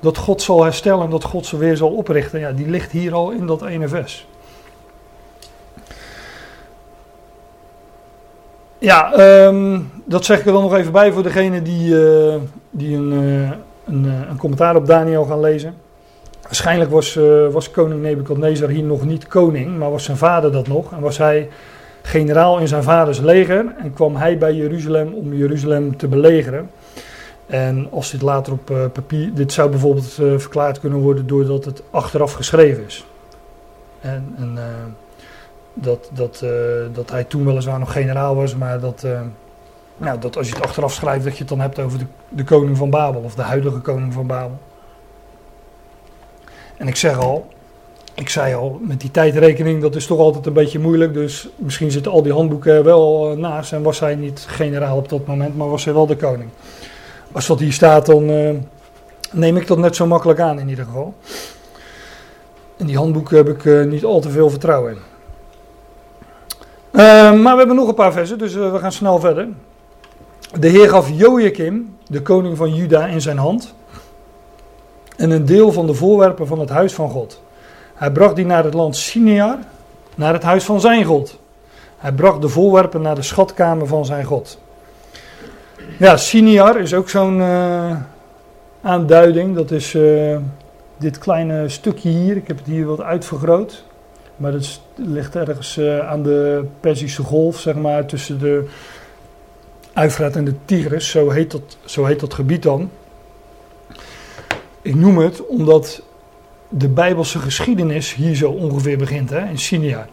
[0.00, 3.14] dat God zal herstellen en dat God ze weer zal oprichten, ja, die ligt hier
[3.14, 4.26] al in dat ene vers.
[8.78, 12.34] Ja, um, dat zeg ik er dan nog even bij voor degene die, uh,
[12.70, 13.50] die een, uh,
[13.84, 15.74] een, uh, een, commentaar op Daniel gaan lezen.
[16.54, 17.18] Waarschijnlijk was,
[17.52, 20.92] was koning Nebukadnezar hier nog niet koning, maar was zijn vader dat nog.
[20.92, 21.48] En was hij
[22.02, 26.70] generaal in zijn vaders leger en kwam hij bij Jeruzalem om Jeruzalem te belegeren.
[27.46, 32.32] En als dit later op papier, dit zou bijvoorbeeld verklaard kunnen worden doordat het achteraf
[32.32, 33.06] geschreven is.
[34.00, 34.58] En,
[35.72, 36.44] dat, dat,
[36.92, 39.06] dat hij toen weliswaar nog generaal was, maar dat,
[39.96, 42.44] nou, dat als je het achteraf schrijft, dat je het dan hebt over de, de
[42.44, 44.58] koning van Babel, of de huidige koning van Babel.
[46.76, 47.46] En ik zeg al,
[48.14, 51.14] ik zei al, met die tijdrekening, dat is toch altijd een beetje moeilijk.
[51.14, 55.08] Dus misschien zitten al die handboeken wel uh, naast en was hij niet generaal op
[55.08, 56.50] dat moment, maar was hij wel de koning.
[57.32, 58.24] Als dat hier staat, dan
[59.32, 61.14] neem ik dat net zo makkelijk aan in ieder geval.
[62.76, 64.98] En die handboeken heb ik niet al te veel vertrouwen in.
[67.42, 69.48] Maar we hebben nog een paar versen, dus we gaan snel verder.
[70.58, 73.74] De Heer gaf Joachim, de koning van Juda, in zijn hand.
[75.16, 77.42] En een deel van de voorwerpen van het huis van God.
[77.94, 79.58] Hij bracht die naar het land Sinear,
[80.14, 81.38] naar het huis van zijn God.
[81.98, 84.58] Hij bracht de voorwerpen naar de schatkamer van zijn God.
[85.98, 87.96] Ja, Sinear is ook zo'n uh,
[88.82, 89.54] aanduiding.
[89.54, 89.96] Dat is
[90.96, 92.36] dit kleine stukje hier.
[92.36, 93.84] Ik heb het hier wat uitvergroot.
[94.36, 98.68] Maar het ligt ergens uh, aan de Perzische Golf, zeg maar, tussen de
[99.92, 101.10] Uifraat en de Tigris.
[101.10, 102.90] Zo heet, dat, zo heet dat gebied dan.
[104.84, 106.02] Ik noem het omdat
[106.68, 110.04] de Bijbelse geschiedenis hier zo ongeveer begint, hè, in Sinai.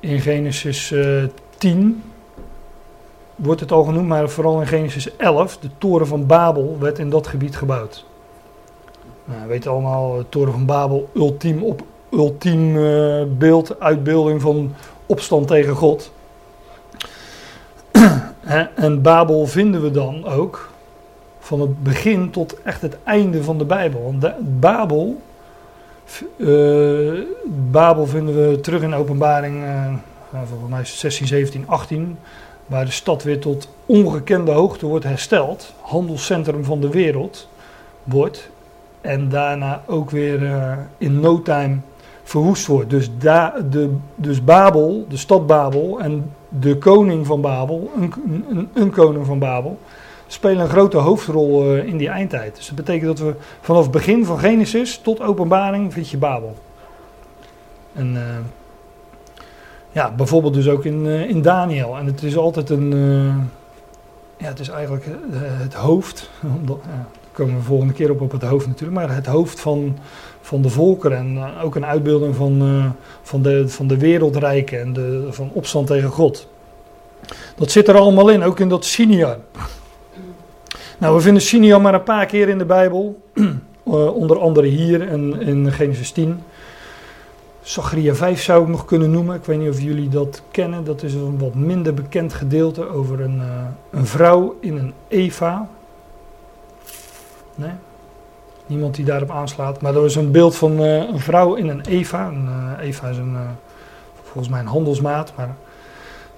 [0.00, 2.02] In Genesis uh, eh, 10
[3.36, 7.10] wordt het al genoemd, maar vooral in Genesis 11, de toren van Babel werd in
[7.10, 8.04] dat gebied gebouwd.
[9.24, 11.82] Nou, we weten allemaal, de toren van Babel, ultiem op,
[12.12, 14.74] ultiem uh, beeld, uitbeelding van
[15.06, 16.12] opstand tegen God.
[18.74, 20.67] en Babel vinden we dan ook
[21.48, 24.02] van het begin tot echt het einde van de Bijbel.
[24.02, 25.20] Want Babel,
[26.36, 27.20] uh,
[27.70, 29.92] Babel vinden we terug in openbaring, uh,
[30.44, 32.18] volgens mij 16, 17, 18,
[32.66, 35.74] waar de stad weer tot ongekende hoogte wordt hersteld.
[35.80, 37.48] Handelscentrum van de wereld.
[38.04, 38.50] wordt.
[39.00, 41.76] En daarna ook weer eh, in no time
[42.22, 42.90] verwoest wordt.
[42.90, 49.26] Dus, de, dus Babel, de stad Babel en de koning van Babel, een, een koning
[49.26, 49.78] van Babel,
[50.28, 52.56] spelen een grote hoofdrol eh, in die eindtijd.
[52.56, 56.56] Dus dat betekent dat we vanaf het begin van Genesis tot openbaring vind je Babel.
[57.92, 58.22] En uh,
[59.92, 61.96] ja, bijvoorbeeld dus ook in, uh, in Daniel.
[61.96, 62.90] En het is altijd een,
[64.36, 65.06] ja, het is eigenlijk
[65.42, 66.78] het hoofd, ja, daar
[67.32, 69.98] komen we de volgende keer op op het hoofd natuurlijk, maar het hoofd van,
[70.40, 72.82] van de volkeren en ook een uitbeelding van,
[73.22, 76.48] van, de, van de wereldrijken en de, van opstand tegen God.
[77.56, 79.38] Dat zit er allemaal in, ook in dat Siniar.
[80.98, 83.22] Nou, we vinden Simeon maar een paar keer in de Bijbel.
[83.34, 83.50] Uh,
[84.22, 86.42] onder andere hier in, in Genesis 10.
[87.62, 89.36] Zachariah 5 zou ik nog kunnen noemen.
[89.36, 90.84] Ik weet niet of jullie dat kennen.
[90.84, 95.68] Dat is een wat minder bekend gedeelte over een, uh, een vrouw in een Eva.
[97.54, 97.72] Nee?
[98.66, 99.80] Niemand die daarop aanslaat.
[99.80, 102.26] Maar er is een beeld van uh, een vrouw in een Eva.
[102.26, 102.48] Een,
[102.80, 103.36] Eva is een,
[104.22, 105.32] volgens mij een handelsmaat.
[105.36, 105.56] Maar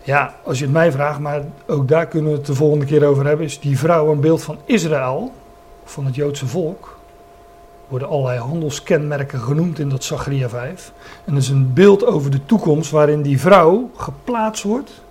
[0.02, 3.04] ja, als je het mij vraagt, maar ook daar kunnen we het de volgende keer
[3.04, 5.32] over hebben, is die vrouw een beeld van Israël,
[5.84, 6.98] van het Joodse volk.
[7.88, 10.92] Worden allerlei handelskenmerken genoemd in dat Zachariah 5.
[11.24, 15.02] En dat is een beeld over de toekomst waarin die vrouw geplaatst wordt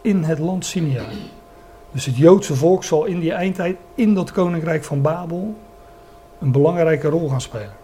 [0.00, 1.04] in het land Sinia.
[1.92, 5.54] Dus het Joodse volk zal in die eindtijd in dat koninkrijk van Babel
[6.38, 7.81] een belangrijke rol gaan spelen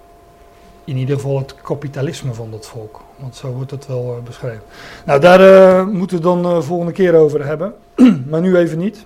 [0.88, 3.00] in ieder geval het kapitalisme van dat volk.
[3.16, 4.62] Want zo wordt het wel uh, beschreven.
[5.04, 7.74] Nou, daar uh, moeten we dan uh, volgende keer over hebben.
[8.30, 9.04] maar nu even niet.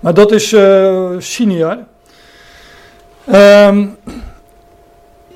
[0.00, 1.78] Maar dat is uh, Siniar.
[3.32, 3.96] Um,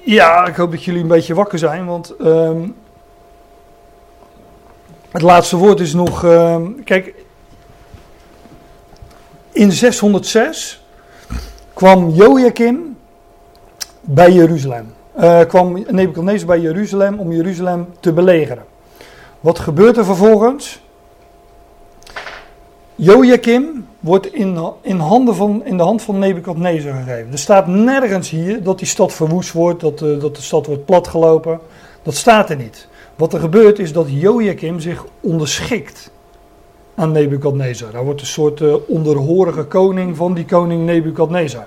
[0.04, 1.86] ja, ik hoop dat jullie een beetje wakker zijn.
[1.86, 2.74] Want um,
[5.10, 6.24] het laatste woord is nog.
[6.24, 7.14] Um, kijk,
[9.52, 10.84] in 606
[11.72, 12.96] kwam Joachim
[14.00, 18.64] bij Jeruzalem uh, kwam Nebuchadnezzar bij Jeruzalem om Jeruzalem te belegeren.
[19.40, 20.80] Wat gebeurt er vervolgens?
[22.94, 27.32] Joachim wordt in, in, handen van, in de hand van Nebuchadnezzar gegeven.
[27.32, 30.84] Er staat nergens hier dat die stad verwoest wordt, dat, uh, dat de stad wordt
[30.84, 31.60] platgelopen.
[32.02, 32.88] Dat staat er niet.
[33.14, 36.10] Wat er gebeurt is dat Joachim zich onderschikt
[36.94, 37.92] aan Nebuchadnezzar.
[37.92, 41.66] Hij wordt een soort uh, onderhorige koning van die koning Nebuchadnezzar.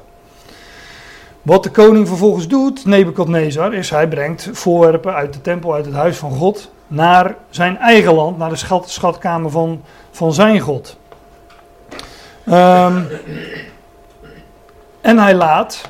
[1.46, 5.94] Wat de koning vervolgens doet, Nebukadnezar, is hij brengt voorwerpen uit de tempel, uit het
[5.94, 9.82] huis van God, naar zijn eigen land, naar de schat, schatkamer van,
[10.12, 10.98] van zijn God.
[12.50, 13.08] Um,
[15.02, 15.90] en hij laat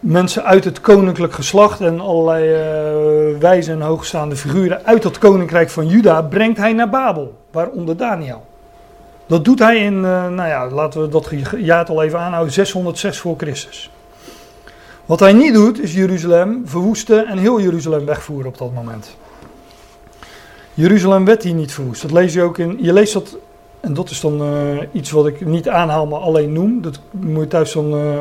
[0.00, 5.70] mensen uit het koninklijk geslacht en allerlei uh, wijze en hoogstaande figuren uit dat koninkrijk
[5.70, 8.44] van Juda brengt hij naar Babel, waaronder Daniel.
[9.26, 13.34] Dat doet hij in, uh, nou ja, laten we dat jaartal even aanhouden, 606 voor
[13.36, 13.90] Christus.
[15.06, 19.16] Wat hij niet doet, is Jeruzalem verwoesten en heel Jeruzalem wegvoeren op dat moment.
[20.74, 22.02] Jeruzalem werd hier niet verwoest.
[22.02, 23.36] Dat lees je ook in, je leest dat,
[23.80, 26.82] en dat is dan uh, iets wat ik niet aanhaal, maar alleen noem.
[26.82, 28.20] Dat moet je thuis dan, uh,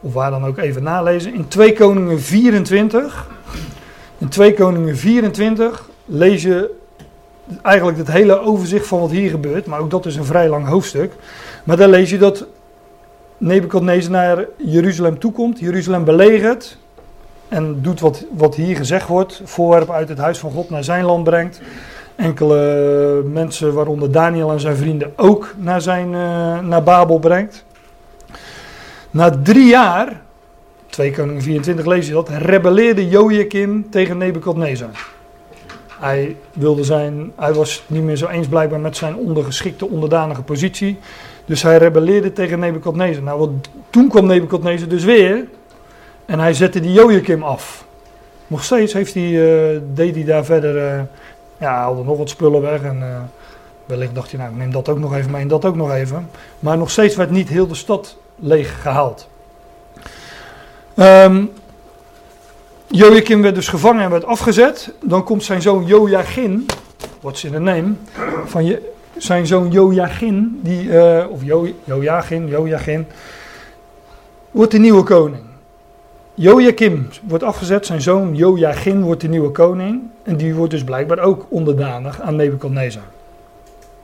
[0.00, 1.34] of waar dan ook even nalezen.
[1.34, 3.28] In 2 Koningen 24,
[4.18, 6.70] in 2 Koningen 24 lees je
[7.62, 10.66] eigenlijk het hele overzicht van wat hier gebeurt, maar ook dat is een vrij lang
[10.66, 11.12] hoofdstuk.
[11.64, 12.46] Maar dan lees je dat
[13.38, 16.78] Nebuchadnezzar naar Jeruzalem toekomt, Jeruzalem belegert
[17.48, 21.04] en doet wat, wat hier gezegd wordt, voorwerpen uit het huis van God naar zijn
[21.04, 21.60] land brengt.
[22.16, 27.64] Enkele mensen, waaronder Daniel en zijn vrienden, ook naar, zijn, uh, naar Babel brengt.
[29.10, 30.20] Na drie jaar,
[30.86, 35.13] 2 Koningen 24 lees je dat, rebelleerde Joachim tegen Nebuchadnezzar.
[36.04, 40.98] Hij, wilde zijn, hij was niet meer zo eens blijkbaar met zijn ondergeschikte, onderdanige positie.
[41.44, 43.22] Dus hij rebelleerde tegen Nebukadnezar.
[43.22, 43.50] Nou, wat,
[43.90, 45.46] toen kwam Nebukadnezar dus weer.
[46.26, 47.84] En hij zette die Joachim af.
[48.46, 50.76] Nog steeds heeft hij, uh, deed hij daar verder.
[50.76, 51.02] Uh,
[51.58, 52.82] ja, haalde nog wat spullen weg.
[52.82, 53.20] En uh,
[53.86, 56.28] wellicht dacht hij, nou, neem dat ook nog even mee en dat ook nog even.
[56.58, 59.28] Maar nog steeds werd niet heel de stad leeg gehaald.
[60.96, 61.50] Um,
[62.86, 64.92] Joachim werd dus gevangen en werd afgezet.
[65.02, 66.64] Dan komt zijn zoon Joachim,
[67.20, 67.92] what's in the name,
[68.44, 73.06] van je, zijn zoon Joachim, die, uh, of jo, Joachim, Joachim,
[74.50, 75.42] wordt de nieuwe koning.
[76.34, 80.02] Joachim wordt afgezet, zijn zoon Joachim wordt de nieuwe koning.
[80.22, 83.02] En die wordt dus blijkbaar ook onderdanig aan Nebuchadnezzar.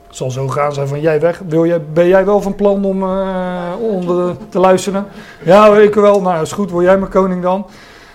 [0.06, 1.42] Het zal zo gaan zijn van jij weg.
[1.48, 5.06] Wil jij, ben jij wel van plan om uh, onder te luisteren?
[5.44, 6.22] Ja, ik wel.
[6.22, 6.70] Nou, is goed.
[6.70, 7.66] Wil jij mijn koning dan?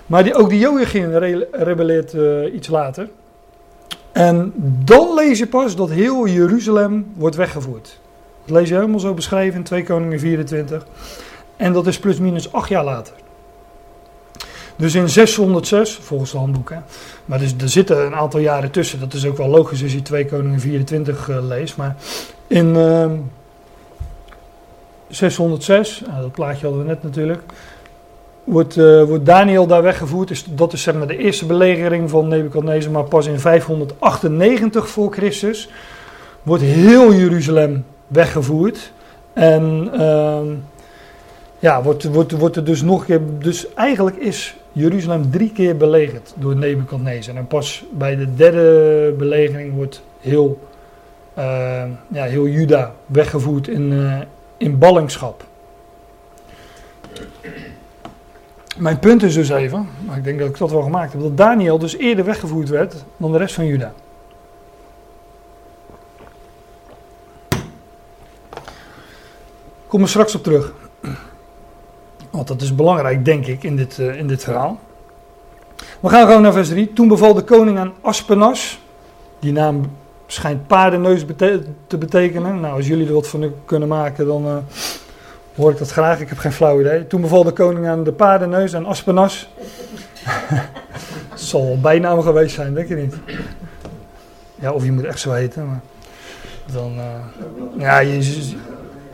[0.05, 3.09] Maar die, ook die re rebelleert uh, iets later.
[4.11, 7.99] En dan lees je pas dat heel Jeruzalem wordt weggevoerd.
[8.45, 10.85] Dat lees je helemaal zo beschreven in 2 Koningen 24.
[11.55, 13.13] En dat is plusminus acht jaar later.
[14.75, 16.73] Dus in 606, volgens het handboek,
[17.25, 18.99] maar dus, er zitten een aantal jaren tussen.
[18.99, 21.77] Dat is ook wel logisch als je 2 Koningen 24 uh, leest.
[21.77, 21.95] Maar
[22.47, 23.11] in uh,
[25.07, 27.41] 606, nou, dat plaatje hadden we net natuurlijk,
[28.45, 30.27] wordt, uh, wordt Daniel daar weggevoerd.
[30.27, 32.91] Dus dat is zeg maar de eerste belegering van Nebuchadnezzar.
[32.91, 35.69] Maar pas in 598 voor Christus
[36.43, 38.91] wordt heel Jeruzalem weggevoerd.
[39.33, 40.45] En ehm,
[41.59, 43.21] ja, wordt, wordt, wordt er dus nog een keer.
[43.39, 47.35] Dus eigenlijk is Jeruzalem drie keer belegerd door Nebuchadnezzar.
[47.35, 50.59] En pas bij de derde belegering wordt heel,
[51.37, 54.17] uh, ja, heel Juda weggevoerd in, uh,
[54.57, 55.43] in ballingschap.
[58.77, 61.37] Mijn punt is dus even, maar ik denk dat ik dat wel gemaakt heb, dat
[61.37, 63.93] Daniel dus eerder weggevoerd werd dan de rest van Juda.
[69.87, 70.73] Kom er straks op terug.
[72.29, 74.79] Want dat is belangrijk, denk ik, in dit, uh, in dit verhaal.
[75.99, 76.93] We gaan gewoon naar vers 3.
[76.93, 78.79] Toen beval de koning aan Aspenas.
[79.39, 79.91] Die naam
[80.27, 81.25] schijnt paardenneus
[81.87, 82.59] te betekenen.
[82.59, 84.57] Nou, als jullie er wat van kunnen maken, dan uh,
[85.55, 86.19] hoor ik dat graag.
[86.19, 87.07] Ik heb geen flauw idee.
[87.07, 89.49] Toen beval de koning aan de paardenneus en Aspenas.
[91.33, 93.15] Zal bijnaam geweest zijn, denk je niet?
[94.55, 95.65] Ja, of je moet echt zo heten.
[95.65, 95.81] Maar
[96.73, 97.03] dan, uh,
[97.77, 98.53] ja, je,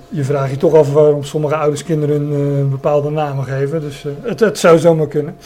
[0.10, 3.82] je vraagt je toch af waarom sommige ouders kinderen uh, bepaalde namen geven.
[3.82, 5.38] Dus uh, het, het, zou zomaar kunnen.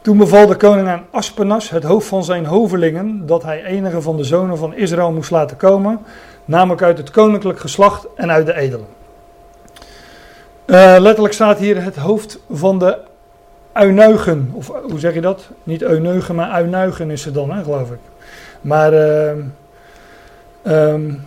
[0.00, 4.16] Toen beval de koning aan Aspenas, het hoofd van zijn hovelingen, dat hij enige van
[4.16, 6.00] de zonen van Israël moest laten komen,
[6.44, 8.86] namelijk uit het koninklijk geslacht en uit de edelen.
[10.72, 12.98] Uh, letterlijk staat hier het hoofd van de
[13.72, 15.48] Uinuigen, of hoe zeg je dat?
[15.62, 17.98] Niet Eunuigen, maar Uinuigen is het dan, hè, geloof ik.
[18.60, 18.92] Maar
[20.64, 21.20] um,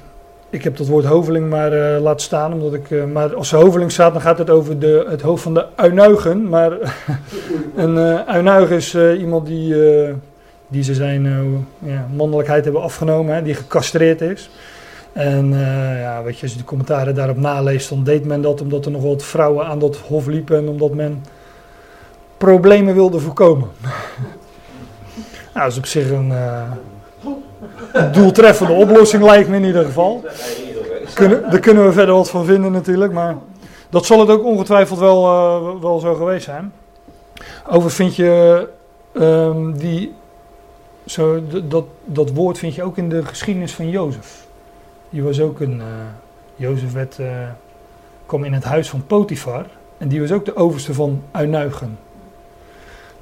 [0.49, 4.13] ik heb dat woord hoveling maar uh, laten staan, omdat ik, maar als hoveling staat,
[4.13, 6.49] dan gaat het over de, het hoofd van de uinuigen.
[6.49, 6.71] Maar
[7.75, 9.75] een uinuig is iemand die,
[10.67, 11.23] die ze zijn
[11.79, 14.49] ja, mannelijkheid hebben afgenomen, die gecastreerd is.
[15.15, 15.49] En
[15.97, 18.91] ja, weet je, als je de commentaren daarop naleest, dan deed men dat omdat er
[18.91, 21.25] nog wat vrouwen aan dat hof liepen en omdat men
[22.38, 23.67] problemen wilde voorkomen.
[25.54, 26.34] nou, dat is op zich een
[28.12, 30.23] doeltreffende oplossing lijkt me in ieder geval.
[31.13, 33.36] Kunnen, daar kunnen we verder wat van vinden natuurlijk, maar
[33.89, 36.73] dat zal het ook ongetwijfeld wel, uh, wel zo geweest zijn.
[37.69, 38.67] Over vind je
[39.13, 40.13] um, die,
[41.06, 44.44] zo, dat, dat woord vind je ook in de geschiedenis van Jozef.
[45.10, 45.86] Die was ook een, uh,
[46.56, 47.28] Jozef werd, uh,
[48.26, 49.65] kwam in het huis van Potifar
[49.98, 51.98] en die was ook de overste van Uinuigen.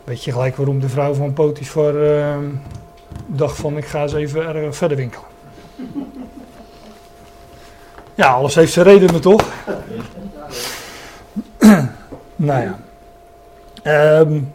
[0.04, 2.46] Weet je gelijk waarom de vrouw van Potifar ehm,
[3.26, 5.28] dacht van ik ga eens even er verder winkelen.
[8.16, 9.44] Ja, alles heeft zijn redenen toch?
[12.36, 12.80] nou ja.
[14.20, 14.54] Um,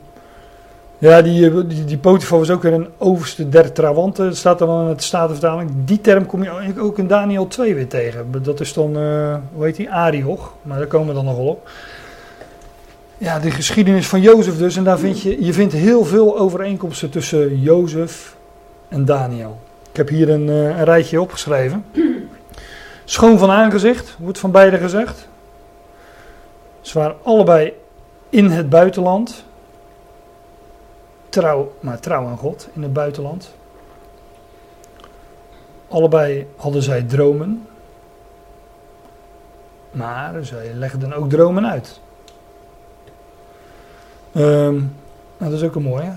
[0.98, 4.24] ja, die, die, die Potifar was ook weer een overste der Trawanten.
[4.24, 5.70] Dat staat dan in het Statenvertaling.
[5.84, 8.42] Die term kom je ook in Daniel 2 weer tegen.
[8.42, 10.54] Dat is dan, uh, hoe heet die, Arioch.
[10.62, 11.70] Maar daar komen we dan nog wel op.
[13.18, 14.76] Ja, de geschiedenis van Jozef dus.
[14.76, 18.36] En daar vind je, je vindt heel veel overeenkomsten tussen Jozef
[18.88, 19.58] en Daniel.
[19.90, 21.84] Ik heb hier een, uh, een rijtje opgeschreven.
[23.04, 25.28] Schoon van aangezicht, wordt van beide gezegd.
[26.80, 27.72] Ze waren allebei
[28.28, 29.44] in het buitenland.
[31.38, 33.54] Trouw, maar trouw aan God in het buitenland.
[35.88, 37.66] Allebei hadden zij dromen.
[39.90, 42.00] Maar zij legden ook dromen uit.
[44.36, 44.94] Um,
[45.36, 46.12] nou, dat is ook een mooie.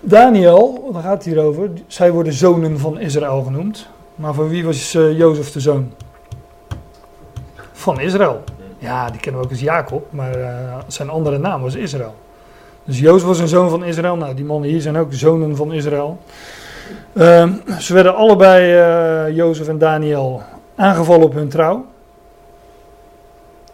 [0.00, 1.70] Daniel, daar gaat het hier over.
[1.86, 3.88] Zij worden zonen van Israël genoemd.
[4.14, 5.92] Maar van wie was uh, Jozef de zoon?
[7.72, 8.44] Van Israël.
[8.78, 12.14] Ja, die kennen we ook als Jacob, maar uh, zijn andere naam was Israël.
[12.84, 14.16] Dus Jozef was een zoon van Israël.
[14.16, 16.18] Nou, die mannen hier zijn ook zonen van Israël.
[17.12, 18.74] Uh, ze werden allebei,
[19.28, 20.42] uh, Jozef en Daniel,
[20.74, 21.86] aangevallen op hun trouw.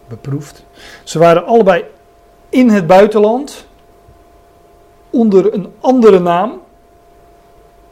[0.09, 0.65] Beproefd.
[1.05, 1.85] Ze waren allebei
[2.49, 3.67] in het buitenland.
[5.11, 6.61] Onder een andere naam.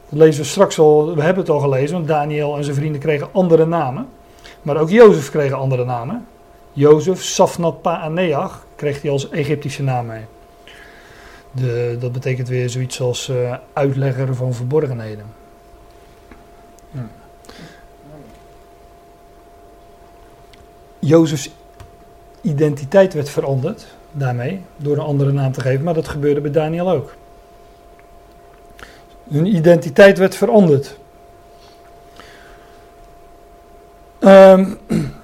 [0.09, 3.01] Dat lezen we straks al, we hebben het al gelezen, want Daniel en zijn vrienden
[3.01, 4.07] kregen andere namen.
[4.61, 6.27] Maar ook Jozef kreeg andere namen.
[6.73, 10.25] Jozef, Safnat Paaneach, kreeg hij als Egyptische naam mee.
[11.57, 15.25] De, dat betekent weer zoiets als uh, uitlegger van verborgenheden.
[16.91, 17.09] Ja.
[20.99, 21.49] Jozefs
[22.41, 26.91] identiteit werd veranderd daarmee, door een andere naam te geven, maar dat gebeurde bij Daniel
[26.91, 27.15] ook.
[29.29, 30.97] Hun identiteit werd veranderd.
[34.19, 34.77] Um,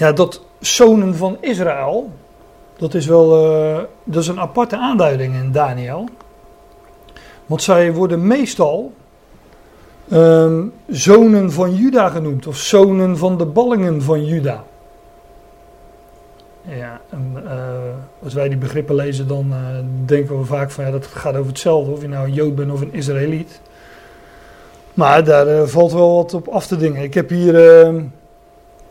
[0.00, 2.10] Ja, dat zonen van Israël,
[2.80, 6.08] dat is wel uh, dat is een aparte aanduiding in Daniel.
[7.46, 8.92] Want zij worden meestal
[10.12, 14.64] um, zonen van Juda genoemd, of zonen van de ballingen van Juda.
[16.62, 17.52] Ja, en, uh,
[18.22, 19.56] als wij die begrippen lezen, dan uh,
[20.06, 22.72] denken we vaak van ja, dat gaat over hetzelfde, of je nou een Jood bent
[22.72, 23.60] of een Israëliet.
[24.94, 27.02] Maar daar valt wel wat op af te dingen.
[27.02, 27.54] Ik heb hier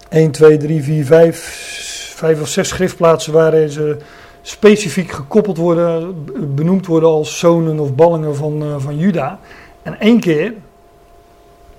[0.09, 1.88] 1, 2, 3, 4, 5,
[2.19, 3.97] 5 of 6 schriftplaatsen waarin ze
[4.41, 6.23] specifiek gekoppeld worden,
[6.55, 9.39] benoemd worden als zonen of ballingen van, uh, van Juda.
[9.81, 10.53] En één keer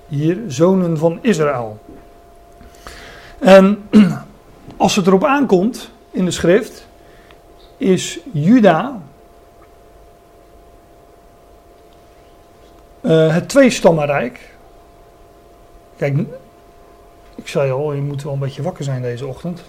[0.08, 1.78] hier zonen van Israël.
[3.38, 3.88] En
[4.76, 6.86] als het erop aankomt in de schrift,
[7.76, 9.00] is Juda
[13.00, 14.54] uh, het tweestammenrijk.
[15.96, 16.18] Kijk,
[17.34, 19.62] ik zei al, je moet wel een beetje wakker zijn deze ochtend.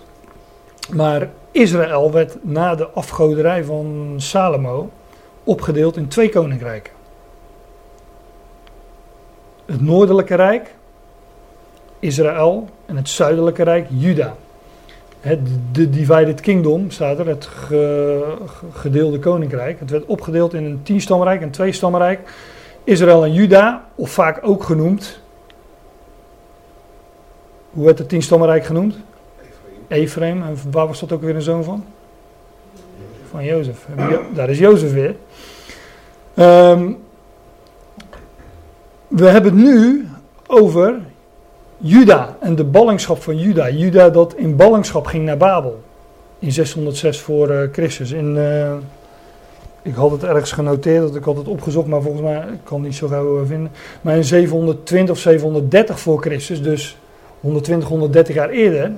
[0.89, 4.89] Maar Israël werd na de afgoderij van Salomo
[5.43, 6.93] opgedeeld in twee koninkrijken.
[9.65, 10.75] Het noordelijke rijk,
[11.99, 14.35] Israël, en het zuidelijke rijk, Juda.
[15.19, 15.39] Het,
[15.71, 17.49] de divided kingdom staat er, het
[18.73, 19.79] gedeelde koninkrijk.
[19.79, 22.33] Het werd opgedeeld in een tienstammenrijk, een tweestammenrijk.
[22.83, 25.19] Israël en Juda, of vaak ook genoemd.
[27.71, 28.95] Hoe werd het tienstammenrijk genoemd?
[29.91, 30.43] Ephraim.
[30.43, 31.85] En waar was dat ook weer een zoon van?
[33.29, 33.85] Van Jozef.
[34.33, 35.15] Daar is Jozef weer.
[36.35, 36.97] Um,
[39.07, 40.07] we hebben het nu
[40.47, 40.99] over
[41.77, 43.69] Juda en de ballingschap van Juda.
[43.69, 45.83] Juda dat in ballingschap ging naar Babel.
[46.39, 48.11] In 606 voor uh, Christus.
[48.11, 48.73] In, uh,
[49.81, 52.77] ik had het ergens genoteerd, dat ik had het opgezocht, maar volgens mij ik kan
[52.77, 53.71] het niet zo gauw uh, vinden.
[54.01, 56.97] Maar in 720 of 730 voor Christus, dus
[57.39, 58.91] 120, 130 jaar eerder,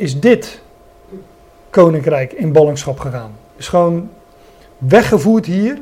[0.00, 0.60] is dit
[1.70, 3.32] koninkrijk in ballingschap gegaan.
[3.56, 4.10] Is gewoon
[4.78, 5.78] weggevoerd hier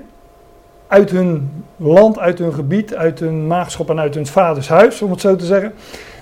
[0.87, 5.11] uit hun land, uit hun gebied, uit hun maagschap en uit hun vaders huis, om
[5.11, 5.75] het zo te zeggen.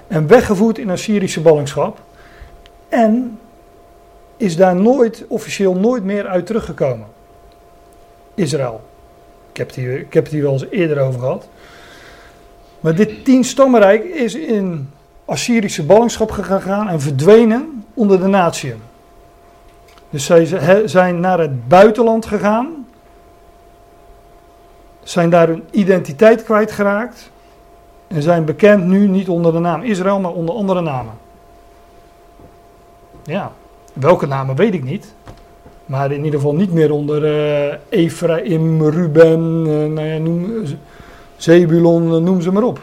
[0.07, 1.99] En weggevoerd in Assyrische ballingschap.
[2.89, 3.39] En
[4.37, 7.07] is daar nooit, officieel nooit meer uit teruggekomen.
[8.35, 8.81] Israël.
[9.51, 11.49] Ik heb, het hier, ik heb het hier wel eens eerder over gehad.
[12.81, 14.91] Maar dit tienstammenrijk is in
[15.27, 18.83] Assyrische ballingschap gegaan en verdwenen onder de natieën.
[20.11, 20.45] Dus zij
[20.89, 22.87] zijn naar het buitenland gegaan,
[25.03, 27.31] zijn daar hun identiteit kwijtgeraakt
[28.07, 31.13] en zijn bekend nu niet onder de naam Israël, maar onder andere namen.
[33.23, 33.53] Ja,
[33.93, 35.15] welke namen weet ik niet.
[35.87, 40.65] Maar in ieder geval niet meer onder uh, Ephraim, Ruben, uh, nou ja, noem,
[41.37, 42.81] Zebulon, noem ze maar op.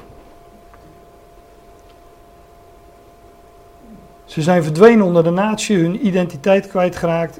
[4.34, 7.40] Ze zijn verdwenen onder de natie, hun identiteit kwijtgeraakt.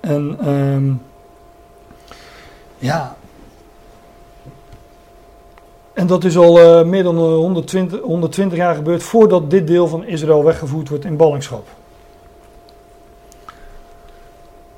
[0.00, 1.02] En um,
[2.78, 3.16] ja.
[5.92, 10.04] En dat is al uh, meer dan 120, 120 jaar gebeurd voordat dit deel van
[10.04, 11.66] Israël weggevoerd wordt in ballingschap.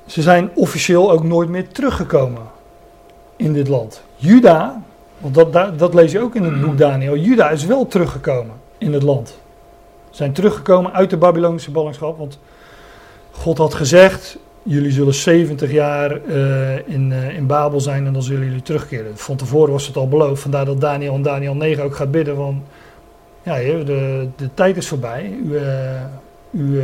[0.05, 2.43] Ze zijn officieel ook nooit meer teruggekomen
[3.35, 4.01] in dit land.
[4.15, 4.81] Juda,
[5.17, 8.55] want dat, dat, dat lees je ook in het boek Daniel, Juda is wel teruggekomen
[8.77, 9.37] in het land
[10.17, 12.17] zijn teruggekomen uit de Babylonische ballingschap.
[12.17, 12.39] Want
[13.31, 18.21] God had gezegd: Jullie zullen 70 jaar uh, in, uh, in Babel zijn en dan
[18.21, 19.17] zullen jullie terugkeren.
[19.17, 20.41] Van tevoren was het al beloofd.
[20.41, 22.63] Vandaar dat Daniel en Daniel 9 ook gaat bidden: van
[23.43, 25.37] ja, de, de tijd is voorbij.
[25.43, 26.01] U, uh,
[26.51, 26.81] u,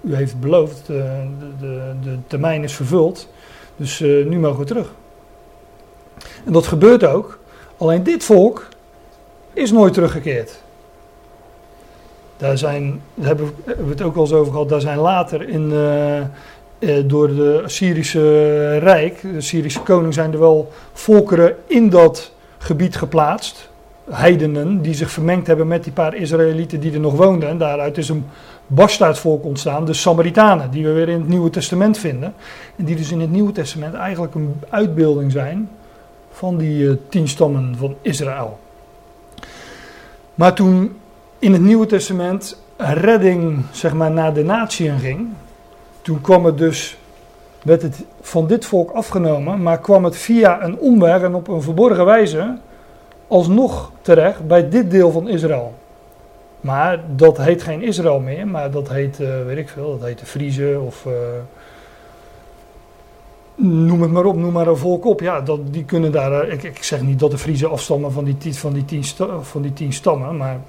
[0.00, 1.26] u heeft beloofd, de,
[1.60, 3.28] de, de termijn is vervuld.
[3.76, 4.92] Dus nu mogen we terug.
[6.44, 7.38] En dat gebeurt ook.
[7.76, 8.68] Alleen dit volk
[9.52, 10.64] is nooit teruggekeerd.
[12.36, 15.72] Daar zijn, daar hebben we het ook wel eens over gehad, daar zijn later in,
[15.72, 22.96] uh, door de Syrische Rijk, de Syrische koning, zijn er wel volkeren in dat gebied
[22.96, 23.70] geplaatst.
[24.10, 27.48] Heidenen die zich vermengd hebben met die paar Israëlieten die er nog woonden.
[27.48, 28.26] En daaruit is een
[28.66, 32.34] bastaardvolk ontstaan, de Samaritanen, die we weer in het Nieuwe Testament vinden.
[32.76, 35.68] En die dus in het Nieuwe Testament eigenlijk een uitbeelding zijn
[36.30, 38.58] van die uh, tien stammen van Israël.
[40.34, 40.96] Maar toen
[41.38, 45.28] in het Nieuwe Testament redding zeg maar, naar de natieën ging,
[46.02, 46.98] toen kwam het dus,
[47.62, 51.62] werd het van dit volk afgenomen, maar kwam het via een omweg en op een
[51.62, 52.56] verborgen wijze
[53.28, 55.74] alsnog terecht bij dit deel van Israël.
[56.60, 60.18] Maar dat heet geen Israël meer, maar dat heet, uh, weet ik veel, dat heet
[60.18, 61.12] de Friese of uh,
[63.54, 65.20] noem het maar op, noem maar een volk op.
[65.20, 68.24] Ja, dat, die kunnen daar, uh, ik, ik, zeg niet dat de Friese afstammen van
[68.24, 69.04] die, van die, tien,
[69.40, 70.60] van die tien stammen, maar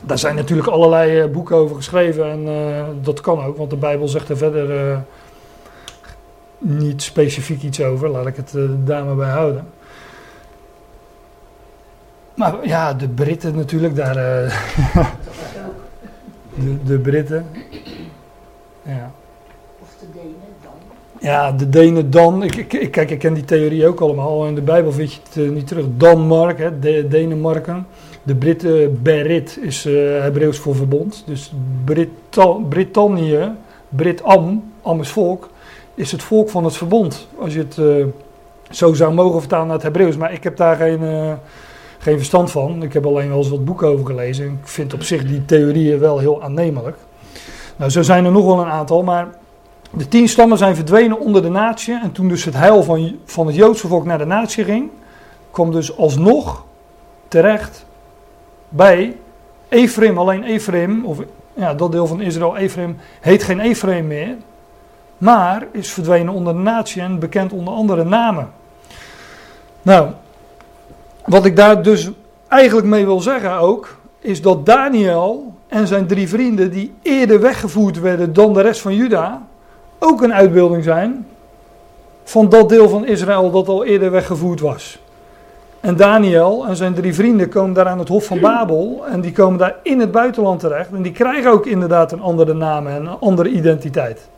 [0.00, 3.76] Daar zijn natuurlijk allerlei eh, boeken over geschreven en eh, dat kan ook, want de
[3.76, 4.98] Bijbel zegt er verder eh,
[6.58, 8.08] niet specifiek iets over.
[8.08, 9.66] Laat ik het daar maar bij houden.
[12.34, 14.14] Maar ja, de Britten natuurlijk, daar.
[16.54, 17.46] de, de Britten.
[18.82, 19.10] Ja.
[19.80, 20.72] Of de Denen dan.
[21.20, 22.42] Ja, de Denen dan.
[22.42, 24.46] Ik, ik, kijk, ik ken die theorie ook allemaal.
[24.46, 25.84] In de Bijbel vind je het niet terug.
[25.96, 27.86] Danmark, hè, de, Denemarken.
[28.28, 31.22] De Britten, Berit is eh Hebreeuws voor verbond.
[31.26, 31.52] Dus
[31.84, 33.50] Brita- Brittannië,
[33.88, 35.48] Brit-Am, Am is volk,
[35.94, 37.28] is het volk van het verbond.
[37.38, 38.04] Als je het eh,
[38.70, 40.16] zo zou mogen vertalen naar het Hebreeuws.
[40.16, 41.32] Maar ik heb daar geen, eh,
[41.98, 42.82] geen verstand van.
[42.82, 44.44] Ik heb alleen wel eens wat boeken over gelezen.
[44.46, 46.96] Ik vind op zich die theorieën wel heel aannemelijk.
[47.76, 49.28] Nou, zo zijn er nog wel een aantal, maar
[49.90, 52.00] de tien stammen zijn verdwenen onder de natie.
[52.02, 54.90] En toen dus het heil van, van het Joodse volk naar de natie ging,
[55.50, 56.64] kwam dus alsnog
[57.28, 57.86] terecht
[58.68, 59.16] bij
[59.68, 60.18] Ephraim.
[60.18, 61.18] Alleen Ephraim, of
[61.54, 64.36] ja, dat deel van Israël, Ephraim, heet geen Ephraim meer.
[65.18, 68.50] Maar is verdwenen onder de natie en bekend onder andere namen.
[69.82, 70.08] Nou,
[71.24, 72.10] wat ik daar dus
[72.48, 78.00] eigenlijk mee wil zeggen ook, is dat Daniel en zijn drie vrienden, die eerder weggevoerd
[78.00, 79.46] werden dan de rest van Juda,
[79.98, 81.26] ook een uitbeelding zijn
[82.24, 84.98] van dat deel van Israël dat al eerder weggevoerd was.
[85.80, 89.32] En Daniel en zijn drie vrienden komen daar aan het Hof van Babel en die
[89.32, 93.06] komen daar in het buitenland terecht en die krijgen ook inderdaad een andere naam en
[93.06, 94.28] een andere identiteit.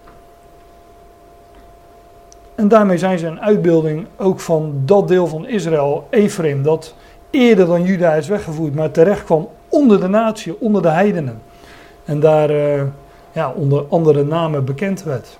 [2.54, 6.94] En daarmee zijn ze een uitbeelding ook van dat deel van Israël, Ephraim, dat
[7.30, 11.42] eerder dan Juda is weggevoerd, maar terecht kwam onder de natie, onder de heidenen.
[12.04, 12.82] En daar eh,
[13.32, 15.38] ja, onder andere namen bekend werd.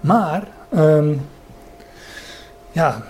[0.00, 1.12] Maar, ehm,
[2.70, 3.02] ja,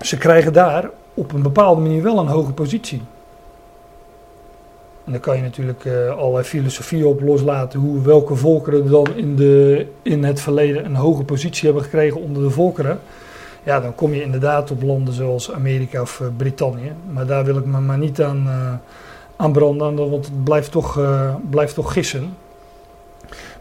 [0.00, 3.02] ze krijgen daar op een bepaalde manier wel een hoge positie.
[5.04, 9.36] En daar kan je natuurlijk eh, allerlei filosofieën op loslaten hoe welke volkeren dan in,
[9.36, 13.00] de, in het verleden een hoge positie hebben gekregen onder de volkeren.
[13.62, 16.92] Ja, dan kom je inderdaad op landen zoals Amerika of eh, Brittannië.
[17.12, 18.48] Maar daar wil ik me maar niet aan,
[19.36, 21.00] aan branden, want het blijft toch,
[21.50, 22.36] blijft toch gissen.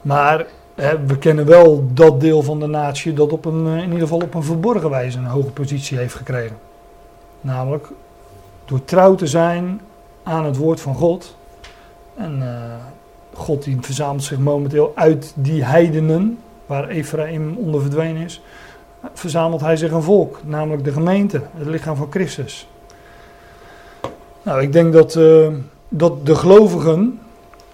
[0.02, 0.46] Maar
[0.78, 4.20] we kennen wel dat deel van de natie dat op een, eh, in ieder geval
[4.20, 6.58] op een verborgen wijze een hoge positie heeft gekregen.
[7.42, 7.88] Namelijk
[8.66, 9.82] door trouw te zijn
[10.24, 11.36] aan het woord van God.
[12.16, 12.76] En eh,
[13.34, 18.42] God die verzamelt zich momenteel uit die heidenen, waar Ephraim onder verdwenen is,
[19.14, 22.70] verzamelt hij zich een volk, namelijk de gemeente, het lichaam van Christus.
[24.44, 25.48] Nou, ik denk dat, eh,
[25.90, 27.20] dat de gelovigen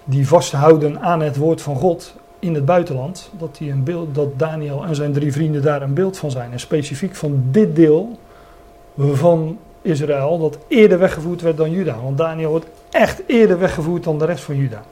[0.04, 4.38] die vasthouden aan het woord van God in het buitenland, dat, die een beeld, dat
[4.38, 6.52] Daniel en zijn drie vrienden daar een beeld van zijn.
[6.52, 8.18] En specifiek van dit deel
[8.98, 11.96] van Israël, dat eerder weggevoerd werd dan Juda.
[12.02, 14.82] Want Daniel wordt echt eerder weggevoerd dan de rest van Juda.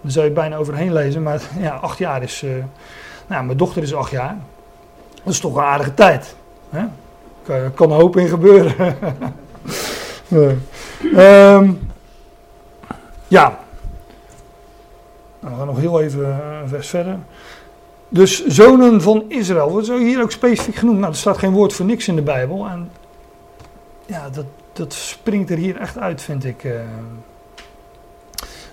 [0.00, 2.42] Daar zou je bijna overheen lezen, maar ja, acht jaar is.
[2.42, 2.50] eh,
[3.26, 4.36] nou, mijn dochter is acht jaar.
[5.24, 6.36] Dat is toch een aardige tijd.
[6.70, 6.84] Hè?
[7.74, 8.96] Kan, een hoop in gebeuren.
[10.28, 10.56] Nee.
[11.16, 11.72] Ehm,
[13.28, 13.58] ja.
[15.42, 17.18] Nou, we gaan nog heel even eh, een vers verder.
[18.08, 20.98] Dus zonen van Israël, wordt hier ook specifiek genoemd.
[20.98, 22.66] Nou, er staat geen woord voor niks in de Bijbel.
[22.66, 22.90] En
[24.06, 26.64] ja, dat, dat springt er hier echt uit, vind ik.
[26.64, 26.72] eh.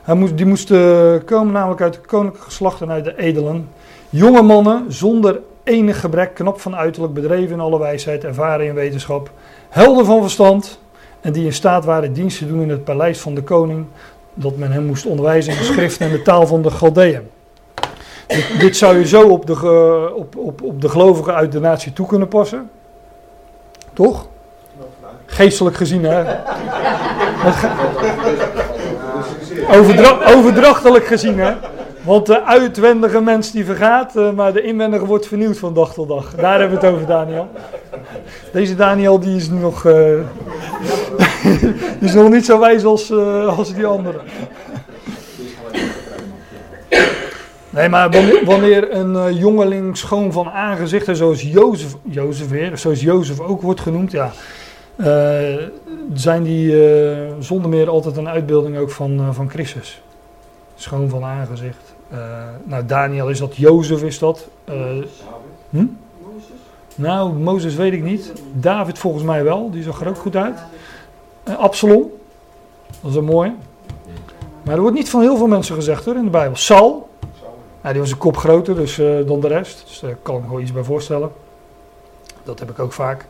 [0.01, 3.69] Hij moest, die moesten komen namelijk uit de koninklijke geslacht en uit de edelen.
[4.09, 9.31] Jonge mannen zonder enig gebrek, knap van uiterlijk, bedreven in alle wijsheid, ervaren in wetenschap,
[9.69, 10.79] helder van verstand
[11.21, 13.85] en die in staat waren dienst te doen in het paleis van de koning,
[14.41, 17.29] dat men hem moest onderwijzen in de schrift en de taal van de Galdeën.
[18.27, 21.93] Dit, dit zou je zo op de, op, op, op de gelovigen uit de natie
[21.93, 22.69] toe kunnen passen.
[23.93, 24.27] Toch?
[25.25, 26.35] Geestelijk gezien, hè?
[30.35, 31.53] Overdrachtelijk gezien, hè?
[32.09, 36.07] Want de uitwendige mens die vergaat, eh, maar de inwendige wordt vernieuwd van dag tot
[36.07, 36.35] dag.
[36.35, 37.47] Daar hebben we het over, Daniel.
[38.53, 39.93] Deze Daniel die is nog, eh,
[41.99, 44.21] die is nog niet zo wijs als, eh, als die anderen.
[47.69, 48.09] Nee, maar
[48.45, 54.11] wanneer, een jongeling schoon van aangezicht, zoals Jozef, Jozef weer, zoals Jozef ook wordt genoemd,
[54.11, 54.31] ja,
[56.13, 56.75] zijn die
[57.39, 60.01] zonder meer altijd een uitbeelding ook van, van Christus.
[60.75, 61.97] Schoon van aangezicht.
[62.09, 62.17] Eh,
[62.63, 64.47] nou, Daniel is dat, Jozef is dat.
[64.63, 64.75] Eh,
[65.69, 65.85] hm?
[66.95, 68.33] Nou, Mozes weet ik niet.
[68.53, 70.59] David volgens mij wel, die zag er ook goed uit.
[71.43, 72.11] Eh, Absalom,
[73.01, 73.53] dat is een mooie.
[74.63, 76.55] Maar er wordt niet van heel veel mensen gezegd hoor in de Bijbel.
[76.55, 77.09] Saul,
[77.83, 79.83] ja, die was een kop groter dus, eh, dan de rest.
[79.87, 81.31] Dus daar kan ik me gewoon iets bij voorstellen.
[82.43, 83.25] Dat heb ik ook vaak.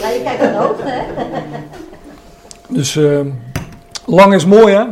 [0.00, 1.02] Ja, je kijkt hoogte, hè?
[2.68, 3.20] Dus eh,
[4.06, 4.84] lang is mooi, hè?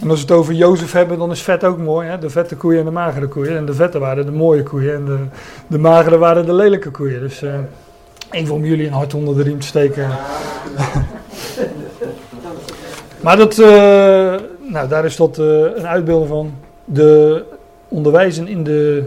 [0.00, 2.08] En als we het over Jozef hebben, dan is vet ook mooi.
[2.08, 2.18] Hè?
[2.18, 3.56] De vette koeien en de magere koeien.
[3.56, 5.18] En de vette waren de mooie koeien en de,
[5.66, 7.20] de magere waren de lelijke koeien.
[7.20, 7.54] Dus uh,
[8.30, 10.08] even om jullie een hart onder de riem te steken.
[13.24, 13.66] maar dat, uh,
[14.60, 16.54] nou, daar is dat uh, een uitbeelding van.
[16.84, 17.44] De
[17.88, 19.04] onderwijzen in de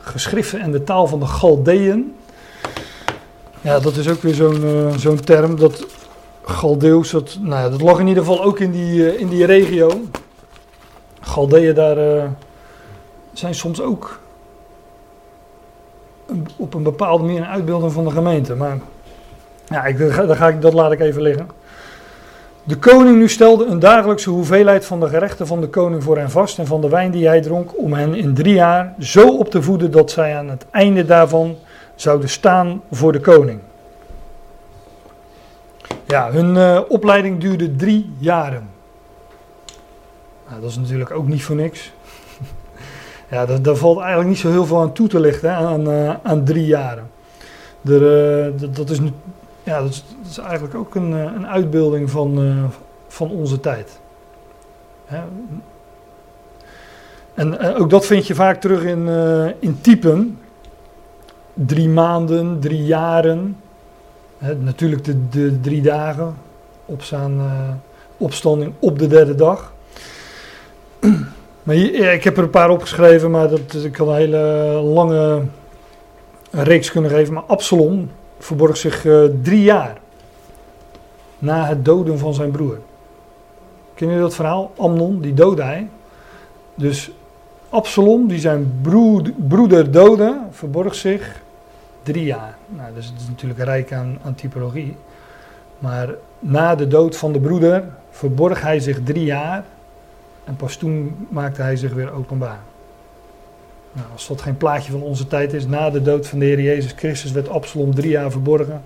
[0.00, 2.14] geschriften en de taal van de Galdeën.
[3.60, 5.58] Ja, dat is ook weer zo'n zo'n term.
[5.58, 5.86] Dat
[6.50, 9.90] Galdeus, dat, nou ja, dat lag in ieder geval ook in die, in die regio.
[11.20, 12.24] Galdeën daar uh,
[13.32, 14.20] zijn soms ook
[16.56, 18.54] op een bepaalde manier een uitbeelding van de gemeente.
[18.54, 18.78] Maar
[19.66, 21.48] ja, ik, daar ga ik, dat laat ik even liggen.
[22.64, 26.30] De koning nu stelde een dagelijkse hoeveelheid van de gerechten van de koning voor hen
[26.30, 29.50] vast en van de wijn die hij dronk, om hen in drie jaar zo op
[29.50, 31.56] te voeden dat zij aan het einde daarvan
[31.94, 33.60] zouden staan voor de koning.
[36.10, 38.68] Ja, hun uh, opleiding duurde drie jaren.
[40.48, 41.92] Nou, dat is natuurlijk ook niet voor niks.
[43.30, 46.14] ja, daar, valt eigenlijk niet zo heel veel aan toe te lichten hè, aan, uh,
[46.22, 47.10] aan drie jaren.
[47.82, 48.98] Uh, dat, is,
[49.62, 52.58] ja, dat, is, dat is eigenlijk ook een, een uitbeelding van,
[53.08, 54.00] van onze tijd.
[55.04, 55.20] Hè?
[57.34, 59.08] En ook dat vind je vaak terug in,
[59.58, 60.38] in typen.
[61.54, 63.56] Drie maanden, drie jaren.
[64.58, 66.34] Natuurlijk de, de drie dagen.
[66.86, 67.40] Opstaan,
[68.16, 69.72] opstanding op de derde dag.
[71.62, 74.38] Maar hier, ik heb er een paar opgeschreven, maar dat, ik kan een hele
[74.84, 75.42] lange
[76.50, 77.34] reeks kunnen geven.
[77.34, 79.98] Maar Absalom verborg zich uh, drie jaar
[81.38, 82.78] na het doden van zijn broer.
[83.94, 84.72] Ken je dat verhaal?
[84.76, 85.88] Amnon, die doodde hij.
[86.74, 87.10] Dus
[87.68, 88.80] Absalom, die zijn
[89.48, 91.42] broeder doodde, verborg zich
[92.02, 92.56] drie jaar.
[92.68, 94.96] Nou, dus het is natuurlijk rijk aan, aan typologie.
[95.78, 99.64] Maar na de dood van de broeder verborg hij zich drie jaar
[100.44, 102.58] en pas toen maakte hij zich weer openbaar.
[103.92, 106.60] Nou, als dat geen plaatje van onze tijd is, na de dood van de Heer
[106.60, 108.82] Jezus Christus werd Absalom drie jaar verborgen.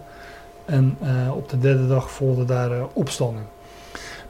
[0.64, 3.44] En uh, op de derde dag volgde daar uh, opstanding.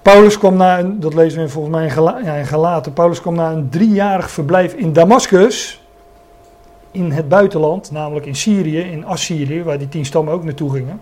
[0.03, 3.53] Paulus kwam na, een, dat lezen we volgens mij in, ja, in Paulus kwam na
[3.53, 5.84] een driejarig verblijf in Damascus,
[6.95, 11.01] in het buitenland, namelijk in Syrië, in Assyrië, waar die tien stammen ook naartoe gingen.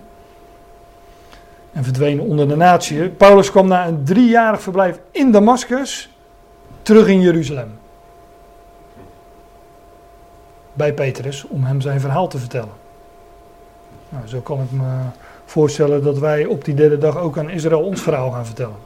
[1.72, 3.08] En verdwenen onder de natie.
[3.08, 6.10] Paulus kwam na een driejarig verblijf in Damascus
[6.82, 7.78] terug in Jeruzalem.
[10.72, 12.74] Bij Petrus om hem zijn verhaal te vertellen.
[14.08, 14.98] Nou, zo kan ik me
[15.44, 18.76] voorstellen dat wij op die derde dag ook aan Israël ons verhaal gaan vertellen.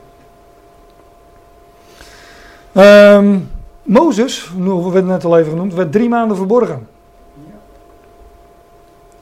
[2.72, 3.50] Um,
[3.82, 6.94] Mozes, we werd net al even genoemd, werd drie maanden verborgen.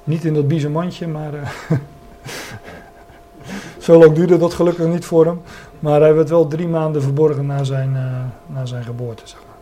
[0.05, 1.49] Niet in dat biezenmandje, maar uh,
[3.79, 5.41] zo lang duurde dat gelukkig niet voor hem.
[5.79, 9.23] Maar hij werd wel drie maanden verborgen na zijn, uh, na zijn geboorte.
[9.25, 9.57] Zeg maar.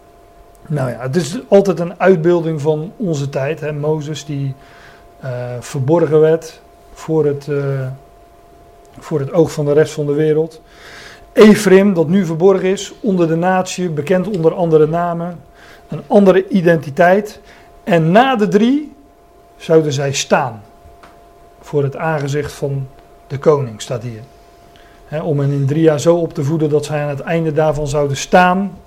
[0.78, 3.60] Nou ja, het is altijd een uitbeelding van onze tijd.
[3.60, 3.72] Hè?
[3.72, 4.54] Mozes die
[5.24, 5.30] uh,
[5.60, 6.60] verborgen werd
[6.92, 7.48] voor het,
[8.98, 10.60] voor het oog van de rest van de wereld.
[11.32, 15.38] Ephraim, dat nu verborgen is onder de natie, bekend onder andere namen.
[15.88, 17.40] Een andere identiteit.
[17.84, 18.92] En na de drie
[19.62, 20.62] zouden zij staan
[21.60, 22.88] voor het aangezicht van
[23.26, 24.20] de koning, staat hier
[25.20, 27.86] om hen in drie jaar zo op te voeden dat zij aan het einde daarvan
[27.86, 28.78] zouden staan,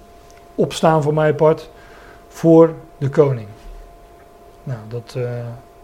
[0.56, 1.70] opstaan voor mij part,
[2.28, 3.48] voor de koning.
[4.64, 5.30] Nou, dat uh,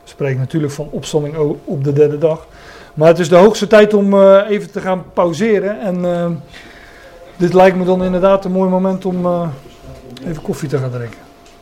[0.03, 2.47] spreekt natuurlijk van opstanding op de derde dag.
[2.93, 5.79] Maar het is de hoogste tijd om uh, even te gaan pauzeren.
[5.79, 6.29] En uh,
[7.37, 9.51] dit lijkt me dan inderdaad een mooi moment om
[10.25, 11.30] even koffie te gaan drinken.